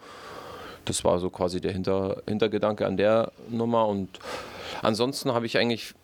Das 0.84 1.04
war 1.04 1.18
so 1.18 1.30
quasi 1.30 1.60
der 1.60 1.72
Hinter, 1.72 2.22
Hintergedanke 2.26 2.86
an 2.86 2.96
der 2.96 3.32
Nummer 3.48 3.88
und 3.88 4.20
ansonsten 4.82 5.32
habe 5.32 5.46
ich 5.46 5.58
eigentlich 5.58 5.94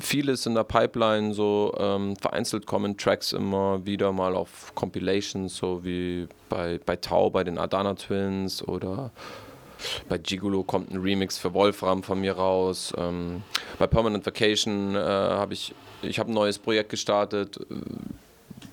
vieles 0.00 0.44
in 0.46 0.54
der 0.54 0.64
Pipeline, 0.64 1.32
so 1.32 1.74
ähm, 1.78 2.16
vereinzelt 2.16 2.66
kommen 2.66 2.96
Tracks 2.96 3.32
immer 3.32 3.84
wieder 3.86 4.12
mal 4.12 4.34
auf 4.34 4.72
Compilations, 4.74 5.56
so 5.56 5.84
wie 5.84 6.28
bei, 6.48 6.78
bei 6.84 6.96
Tau, 6.96 7.30
bei 7.30 7.44
den 7.44 7.58
Adana 7.58 7.94
Twins 7.94 8.66
oder 8.66 9.10
bei 10.08 10.18
Gigolo 10.18 10.62
kommt 10.62 10.90
ein 10.90 11.00
Remix 11.00 11.38
für 11.38 11.54
Wolfram 11.54 12.02
von 12.02 12.20
mir 12.20 12.34
raus. 12.34 12.92
Ähm, 12.96 13.42
bei 13.78 13.86
Permanent 13.86 14.24
Vacation 14.24 14.94
äh, 14.94 14.98
habe 14.98 15.54
ich, 15.54 15.74
ich 16.02 16.18
habe 16.18 16.30
ein 16.30 16.34
neues 16.34 16.58
Projekt 16.58 16.90
gestartet, 16.90 17.58
äh, 17.58 17.74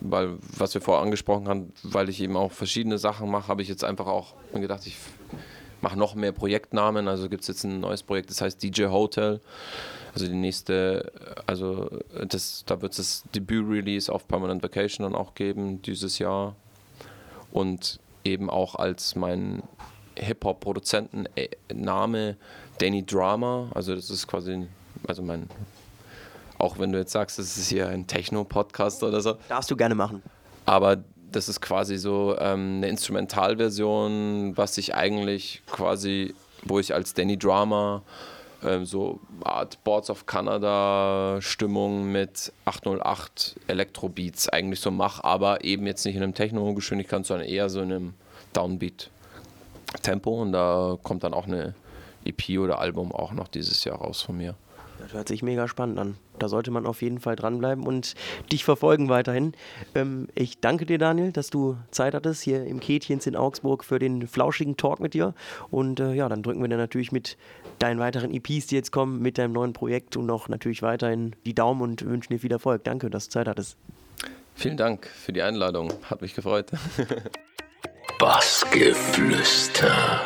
weil, 0.01 0.37
was 0.57 0.73
wir 0.73 0.81
vorher 0.81 1.03
angesprochen 1.03 1.47
haben, 1.47 1.73
weil 1.83 2.09
ich 2.09 2.21
eben 2.21 2.35
auch 2.37 2.51
verschiedene 2.51 2.97
Sachen 2.97 3.29
mache, 3.29 3.47
habe 3.47 3.61
ich 3.61 3.67
jetzt 3.67 3.83
einfach 3.83 4.07
auch 4.07 4.33
gedacht, 4.53 4.85
ich 4.85 4.97
mache 5.81 5.97
noch 5.99 6.15
mehr 6.15 6.31
Projektnamen. 6.31 7.07
Also 7.07 7.29
gibt 7.29 7.41
es 7.41 7.47
jetzt 7.47 7.63
ein 7.63 7.81
neues 7.81 8.03
Projekt, 8.03 8.29
das 8.29 8.41
heißt 8.41 8.63
DJ 8.63 8.85
Hotel. 8.85 9.41
Also 10.13 10.27
die 10.27 10.33
nächste, 10.33 11.11
also 11.47 11.89
das, 12.27 12.63
da 12.65 12.81
wird 12.81 12.93
es 12.93 12.97
das 12.97 13.23
Debüt-Release 13.33 14.11
auf 14.11 14.27
Permanent 14.27 14.61
Vacation 14.63 15.03
dann 15.03 15.15
auch 15.15 15.33
geben 15.35 15.81
dieses 15.81 16.19
Jahr. 16.19 16.55
Und 17.51 17.99
eben 18.23 18.49
auch 18.49 18.75
als 18.75 19.15
mein 19.15 19.63
Hip-Hop-Produzenten-Name 20.17 22.37
Danny 22.79 23.05
Drama. 23.05 23.69
Also 23.73 23.95
das 23.95 24.09
ist 24.09 24.27
quasi, 24.27 24.67
also 25.07 25.21
mein, 25.21 25.47
auch 26.57 26.79
wenn 26.79 26.91
du 26.91 26.99
jetzt 26.99 27.11
sagst, 27.11 27.39
das 27.39 27.57
ist 27.57 27.69
hier 27.69 27.87
ein 27.89 28.07
Techno-Podcast 28.07 29.03
oder 29.03 29.21
so, 29.21 29.35
Darfst 29.49 29.69
du 29.71 29.75
gerne 29.75 29.95
machen. 29.95 30.21
aber 30.65 30.97
das 31.31 31.49
ist 31.49 31.61
quasi 31.61 31.97
so 31.97 32.35
ähm, 32.37 32.75
eine 32.77 32.87
Instrumentalversion, 32.89 34.55
was 34.55 34.77
ich 34.77 34.93
eigentlich 34.93 35.63
quasi, 35.71 36.35
wo 36.63 36.79
ich 36.79 36.93
als 36.93 37.15
Danny 37.15 37.37
Drama 37.37 38.03
ähm, 38.63 38.85
so 38.85 39.19
Art 39.43 39.83
Boards 39.83 40.11
of 40.11 40.27
Canada 40.27 41.37
Stimmung 41.41 42.11
mit 42.11 42.53
808 42.65 43.55
Elektrobeats 43.67 44.47
eigentlich 44.49 44.79
so 44.79 44.91
mache, 44.91 45.23
aber 45.23 45.63
eben 45.63 45.87
jetzt 45.87 46.05
nicht 46.05 46.15
in 46.15 46.21
einem 46.23 46.35
Techno-Geschwindigkeit, 46.35 47.25
sondern 47.25 47.47
eher 47.47 47.67
so 47.69 47.81
in 47.81 47.91
einem 47.91 48.13
Downbeat 48.53 49.09
Tempo 50.01 50.41
und 50.41 50.51
da 50.51 50.97
kommt 51.03 51.23
dann 51.23 51.33
auch 51.33 51.47
eine 51.47 51.75
EP 52.25 52.59
oder 52.59 52.79
Album 52.79 53.11
auch 53.11 53.33
noch 53.33 53.47
dieses 53.47 53.83
Jahr 53.83 53.97
raus 53.97 54.21
von 54.21 54.37
mir. 54.37 54.55
Das 54.99 55.13
hört 55.13 55.27
sich 55.27 55.43
mega 55.43 55.67
spannend 55.67 55.99
an. 55.99 56.15
Da 56.39 56.47
sollte 56.47 56.71
man 56.71 56.85
auf 56.85 57.01
jeden 57.01 57.19
Fall 57.19 57.35
dranbleiben 57.35 57.85
und 57.85 58.15
dich 58.51 58.63
verfolgen 58.63 59.09
weiterhin. 59.09 59.53
Ähm, 59.95 60.29
ich 60.33 60.59
danke 60.59 60.85
dir, 60.85 60.97
Daniel, 60.97 61.33
dass 61.33 61.49
du 61.49 61.77
Zeit 61.91 62.13
hattest 62.13 62.41
hier 62.41 62.65
im 62.65 62.79
Kätchens 62.79 63.27
in 63.27 63.35
Augsburg 63.35 63.83
für 63.83 63.99
den 63.99 64.27
flauschigen 64.27 64.77
Talk 64.77 65.01
mit 65.01 65.13
dir. 65.13 65.33
Und 65.71 65.99
äh, 65.99 66.13
ja, 66.13 66.29
dann 66.29 66.41
drücken 66.41 66.61
wir 66.61 66.69
dir 66.69 66.77
natürlich 66.77 67.11
mit 67.11 67.37
deinen 67.79 67.99
weiteren 67.99 68.33
EPs, 68.33 68.67
die 68.67 68.75
jetzt 68.75 68.91
kommen, 68.91 69.21
mit 69.21 69.37
deinem 69.37 69.51
neuen 69.51 69.73
Projekt 69.73 70.15
und 70.15 70.25
noch 70.25 70.47
natürlich 70.47 70.81
weiterhin 70.81 71.35
die 71.45 71.53
Daumen 71.53 71.81
und 71.81 72.05
wünschen 72.05 72.31
dir 72.31 72.39
viel 72.39 72.51
Erfolg. 72.51 72.83
Danke, 72.85 73.09
dass 73.09 73.25
du 73.25 73.31
Zeit 73.31 73.47
hattest. 73.47 73.77
Vielen 74.55 74.77
Dank 74.77 75.07
für 75.07 75.33
die 75.33 75.41
Einladung, 75.41 75.91
hat 76.03 76.21
mich 76.21 76.33
gefreut. 76.33 76.71
Bassgeflüster. 78.23 80.21